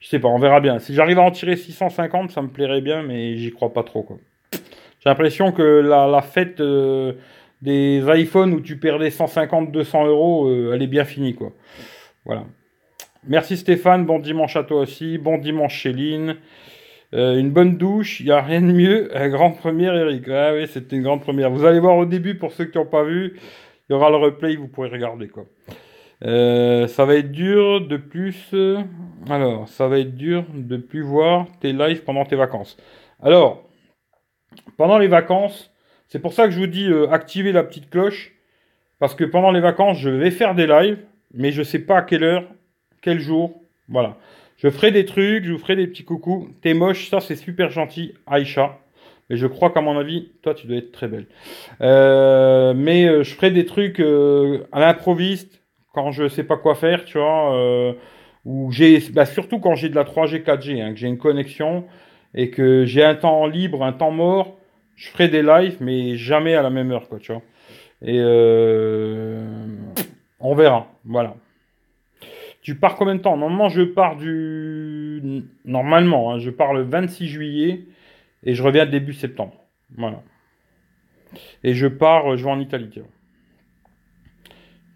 je 0.00 0.08
sais 0.08 0.18
pas, 0.18 0.28
on 0.28 0.38
verra 0.38 0.60
bien. 0.60 0.78
Si 0.78 0.94
j'arrive 0.94 1.18
à 1.18 1.22
en 1.22 1.30
tirer 1.30 1.56
650, 1.56 2.30
ça 2.30 2.42
me 2.42 2.48
plairait 2.48 2.80
bien, 2.80 3.02
mais 3.02 3.36
j'y 3.36 3.50
crois 3.50 3.72
pas 3.72 3.82
trop 3.82 4.02
quoi. 4.02 4.18
J'ai 4.52 5.10
l'impression 5.10 5.52
que 5.52 5.62
la, 5.62 6.22
fête 6.22 6.60
des 7.62 8.02
iPhones 8.06 8.52
où 8.54 8.60
tu 8.60 8.78
perdais 8.78 9.10
150, 9.10 9.70
200 9.70 10.06
euros, 10.06 10.72
elle 10.72 10.82
est 10.82 10.88
bien 10.88 11.04
finie 11.04 11.34
quoi. 11.34 11.52
Voilà. 12.24 12.44
Merci 13.26 13.56
Stéphane, 13.56 14.06
bon 14.06 14.18
dimanche 14.18 14.56
à 14.56 14.64
toi 14.64 14.80
aussi, 14.80 15.18
bon 15.18 15.38
dimanche 15.38 15.74
Chéline. 15.74 16.36
Euh, 17.14 17.38
une 17.38 17.50
bonne 17.50 17.76
douche, 17.76 18.20
il 18.20 18.26
n'y 18.26 18.32
a 18.32 18.40
rien 18.40 18.60
de 18.60 18.72
mieux. 18.72 19.16
Un 19.16 19.28
grande 19.28 19.56
première, 19.56 19.94
Eric. 19.94 20.28
Ah 20.28 20.52
oui, 20.54 20.66
c'était 20.66 20.96
une 20.96 21.02
grande 21.02 21.22
première. 21.22 21.50
Vous 21.50 21.64
allez 21.64 21.80
voir 21.80 21.96
au 21.96 22.04
début, 22.04 22.34
pour 22.34 22.52
ceux 22.52 22.66
qui 22.66 22.76
n'ont 22.76 22.86
pas 22.86 23.02
vu, 23.02 23.38
il 23.88 23.92
y 23.92 23.96
aura 23.96 24.10
le 24.10 24.16
replay, 24.16 24.56
vous 24.56 24.68
pourrez 24.68 24.88
regarder 24.88 25.28
quoi. 25.28 25.44
Euh, 26.24 26.88
ça 26.88 27.04
va 27.04 27.14
être 27.14 27.30
dur 27.30 27.86
de 27.86 27.96
plus. 27.96 28.54
alors, 29.30 29.68
ça 29.68 29.86
va 29.86 30.00
être 30.00 30.16
dur 30.16 30.44
de 30.52 30.76
plus 30.76 31.02
voir 31.02 31.46
tes 31.60 31.72
lives 31.72 32.02
pendant 32.02 32.24
tes 32.24 32.36
vacances. 32.36 32.76
Alors, 33.22 33.68
pendant 34.76 34.98
les 34.98 35.06
vacances, 35.06 35.72
c'est 36.08 36.18
pour 36.18 36.32
ça 36.32 36.46
que 36.46 36.50
je 36.50 36.58
vous 36.58 36.66
dis 36.66 36.90
euh, 36.90 37.10
activez 37.10 37.52
la 37.52 37.62
petite 37.62 37.90
cloche. 37.90 38.34
Parce 38.98 39.14
que 39.14 39.24
pendant 39.24 39.52
les 39.52 39.60
vacances, 39.60 39.98
je 39.98 40.10
vais 40.10 40.32
faire 40.32 40.56
des 40.56 40.66
lives, 40.66 40.98
mais 41.32 41.52
je 41.52 41.60
ne 41.60 41.64
sais 41.64 41.78
pas 41.78 41.98
à 41.98 42.02
quelle 42.02 42.24
heure 42.24 42.44
quel 43.00 43.20
jour. 43.20 43.62
Voilà. 43.88 44.16
Je 44.56 44.68
ferai 44.70 44.90
des 44.90 45.04
trucs, 45.04 45.44
je 45.44 45.52
vous 45.52 45.58
ferai 45.58 45.76
des 45.76 45.86
petits 45.86 46.04
coucous. 46.04 46.48
T'es 46.62 46.74
moche, 46.74 47.08
ça 47.08 47.20
c'est 47.20 47.36
super 47.36 47.70
gentil, 47.70 48.14
Aïcha. 48.26 48.78
Mais 49.30 49.36
je 49.36 49.46
crois 49.46 49.70
qu'à 49.70 49.80
mon 49.80 49.98
avis, 49.98 50.32
toi 50.42 50.54
tu 50.54 50.66
dois 50.66 50.76
être 50.78 50.92
très 50.92 51.08
belle. 51.08 51.26
Euh, 51.80 52.72
mais 52.74 53.06
euh, 53.06 53.22
je 53.22 53.34
ferai 53.34 53.50
des 53.50 53.66
trucs 53.66 54.00
euh, 54.00 54.66
à 54.72 54.80
l'improviste 54.80 55.62
quand 55.92 56.12
je 56.12 56.28
sais 56.28 56.44
pas 56.44 56.56
quoi 56.56 56.74
faire, 56.74 57.04
tu 57.04 57.18
vois. 57.18 57.94
ou 58.44 58.70
j'ai, 58.70 59.00
bah, 59.12 59.26
surtout 59.26 59.58
quand 59.58 59.74
j'ai 59.74 59.88
de 59.88 59.94
la 59.94 60.04
3G, 60.04 60.42
4G, 60.44 60.80
hein, 60.80 60.92
que 60.92 60.98
j'ai 60.98 61.08
une 61.08 61.18
connexion 61.18 61.84
et 62.34 62.50
que 62.50 62.84
j'ai 62.84 63.04
un 63.04 63.14
temps 63.14 63.46
libre, 63.46 63.82
un 63.82 63.92
temps 63.92 64.10
mort. 64.10 64.58
Je 64.94 65.08
ferai 65.08 65.28
des 65.28 65.42
lives, 65.42 65.76
mais 65.80 66.16
jamais 66.16 66.54
à 66.54 66.62
la 66.62 66.70
même 66.70 66.90
heure, 66.92 67.08
quoi, 67.08 67.18
tu 67.18 67.32
vois. 67.32 67.42
Et 68.02 68.20
on 70.40 70.54
verra, 70.54 70.86
voilà. 71.04 71.34
Tu 72.62 72.74
pars 72.76 72.96
combien 72.96 73.14
de 73.14 73.20
temps? 73.20 73.36
Normalement, 73.36 73.68
je 73.68 73.82
pars 73.82 74.16
du. 74.16 75.42
Normalement, 75.64 76.32
hein, 76.32 76.38
je 76.38 76.50
pars 76.50 76.74
le 76.74 76.82
26 76.82 77.26
juillet 77.26 77.80
et 78.42 78.54
je 78.54 78.62
reviens 78.62 78.86
début 78.86 79.12
septembre. 79.12 79.54
Voilà. 79.96 80.22
Et 81.64 81.74
je 81.74 81.86
pars, 81.86 82.36
je 82.36 82.44
vais 82.44 82.50
en 82.50 82.60
Italie. 82.60 82.90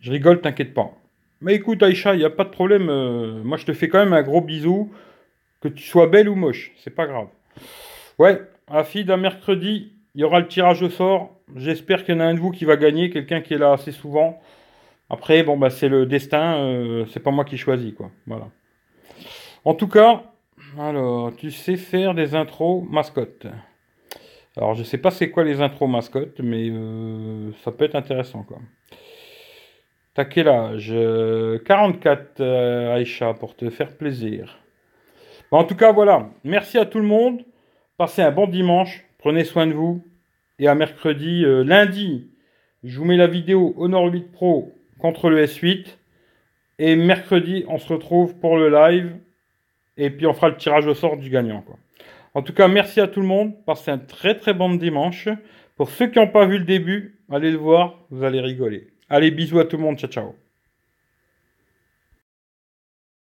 Je 0.00 0.10
rigole, 0.10 0.40
t'inquiète 0.40 0.74
pas. 0.74 0.92
Mais 1.40 1.54
écoute, 1.54 1.82
Aïcha, 1.82 2.14
il 2.14 2.18
n'y 2.18 2.24
a 2.24 2.30
pas 2.30 2.44
de 2.44 2.50
problème. 2.50 2.88
Euh, 2.88 3.42
moi, 3.42 3.56
je 3.56 3.66
te 3.66 3.72
fais 3.72 3.88
quand 3.88 3.98
même 3.98 4.12
un 4.12 4.22
gros 4.22 4.40
bisou. 4.40 4.92
Que 5.60 5.68
tu 5.68 5.84
sois 5.84 6.08
belle 6.08 6.28
ou 6.28 6.34
moche, 6.34 6.72
c'est 6.78 6.90
pas 6.94 7.06
grave. 7.06 7.28
Ouais, 8.18 8.40
Afid, 8.66 9.08
à 9.10 9.16
mercredi, 9.16 9.92
il 10.16 10.20
y 10.20 10.24
aura 10.24 10.40
le 10.40 10.48
tirage 10.48 10.82
au 10.82 10.90
sort. 10.90 11.36
J'espère 11.54 12.04
qu'il 12.04 12.14
y 12.14 12.18
en 12.18 12.20
a 12.20 12.24
un 12.24 12.34
de 12.34 12.40
vous 12.40 12.50
qui 12.50 12.64
va 12.64 12.76
gagner, 12.76 13.10
quelqu'un 13.10 13.40
qui 13.40 13.54
est 13.54 13.58
là 13.58 13.72
assez 13.72 13.92
souvent. 13.92 14.40
Après, 15.08 15.44
bon, 15.44 15.56
bah, 15.56 15.70
c'est 15.70 15.88
le 15.88 16.06
destin, 16.06 16.56
euh, 16.56 17.06
c'est 17.12 17.20
pas 17.20 17.30
moi 17.30 17.44
qui 17.44 17.58
choisis, 17.58 17.94
quoi. 17.94 18.10
Voilà. 18.26 18.48
En 19.64 19.74
tout 19.74 19.86
cas, 19.86 20.31
alors, 20.78 21.34
tu 21.36 21.50
sais 21.50 21.76
faire 21.76 22.14
des 22.14 22.34
intros 22.34 22.84
mascottes. 22.88 23.46
Alors, 24.56 24.74
je 24.74 24.82
sais 24.82 24.98
pas 24.98 25.10
c'est 25.10 25.30
quoi 25.30 25.44
les 25.44 25.60
intros 25.60 25.88
mascottes, 25.88 26.40
mais 26.40 26.68
euh, 26.70 27.52
ça 27.62 27.72
peut 27.72 27.84
être 27.84 27.94
intéressant, 27.94 28.42
quoi. 28.42 28.58
T'as 30.14 30.24
quel 30.24 30.48
âge? 30.48 30.94
44, 31.64 32.40
euh, 32.40 32.94
Aïcha, 32.94 33.32
pour 33.34 33.56
te 33.56 33.70
faire 33.70 33.96
plaisir. 33.96 34.58
en 35.50 35.64
tout 35.64 35.76
cas, 35.76 35.92
voilà. 35.92 36.30
Merci 36.44 36.78
à 36.78 36.86
tout 36.86 36.98
le 36.98 37.06
monde. 37.06 37.42
Passez 37.96 38.22
un 38.22 38.30
bon 38.30 38.46
dimanche. 38.46 39.04
Prenez 39.18 39.44
soin 39.44 39.66
de 39.66 39.72
vous. 39.72 40.04
Et 40.58 40.68
à 40.68 40.74
mercredi, 40.74 41.44
lundi, 41.46 42.30
je 42.84 42.98
vous 42.98 43.06
mets 43.06 43.16
la 43.16 43.26
vidéo 43.26 43.74
Honor 43.78 44.06
8 44.06 44.32
Pro 44.32 44.72
contre 44.98 45.30
le 45.30 45.44
S8. 45.44 45.96
Et 46.78 46.94
mercredi, 46.94 47.64
on 47.68 47.78
se 47.78 47.90
retrouve 47.92 48.36
pour 48.38 48.58
le 48.58 48.68
live. 48.68 49.16
Et 49.96 50.10
puis 50.10 50.26
on 50.26 50.34
fera 50.34 50.48
le 50.48 50.56
tirage 50.56 50.86
au 50.86 50.94
sort 50.94 51.16
du 51.16 51.30
gagnant. 51.30 51.62
Quoi. 51.62 51.76
En 52.34 52.42
tout 52.42 52.52
cas, 52.52 52.68
merci 52.68 53.00
à 53.00 53.08
tout 53.08 53.20
le 53.20 53.26
monde. 53.26 53.52
Passez 53.64 53.90
un 53.90 53.98
très 53.98 54.34
très 54.36 54.54
bon 54.54 54.74
dimanche. 54.74 55.28
Pour 55.76 55.90
ceux 55.90 56.06
qui 56.06 56.18
n'ont 56.18 56.28
pas 56.28 56.46
vu 56.46 56.58
le 56.58 56.64
début, 56.64 57.18
allez 57.30 57.50
le 57.50 57.58
voir, 57.58 57.98
vous 58.10 58.24
allez 58.24 58.40
rigoler. 58.40 58.88
Allez, 59.08 59.30
bisous 59.30 59.58
à 59.58 59.64
tout 59.64 59.76
le 59.76 59.82
monde. 59.82 59.98
Ciao, 59.98 60.10
ciao. 60.10 60.34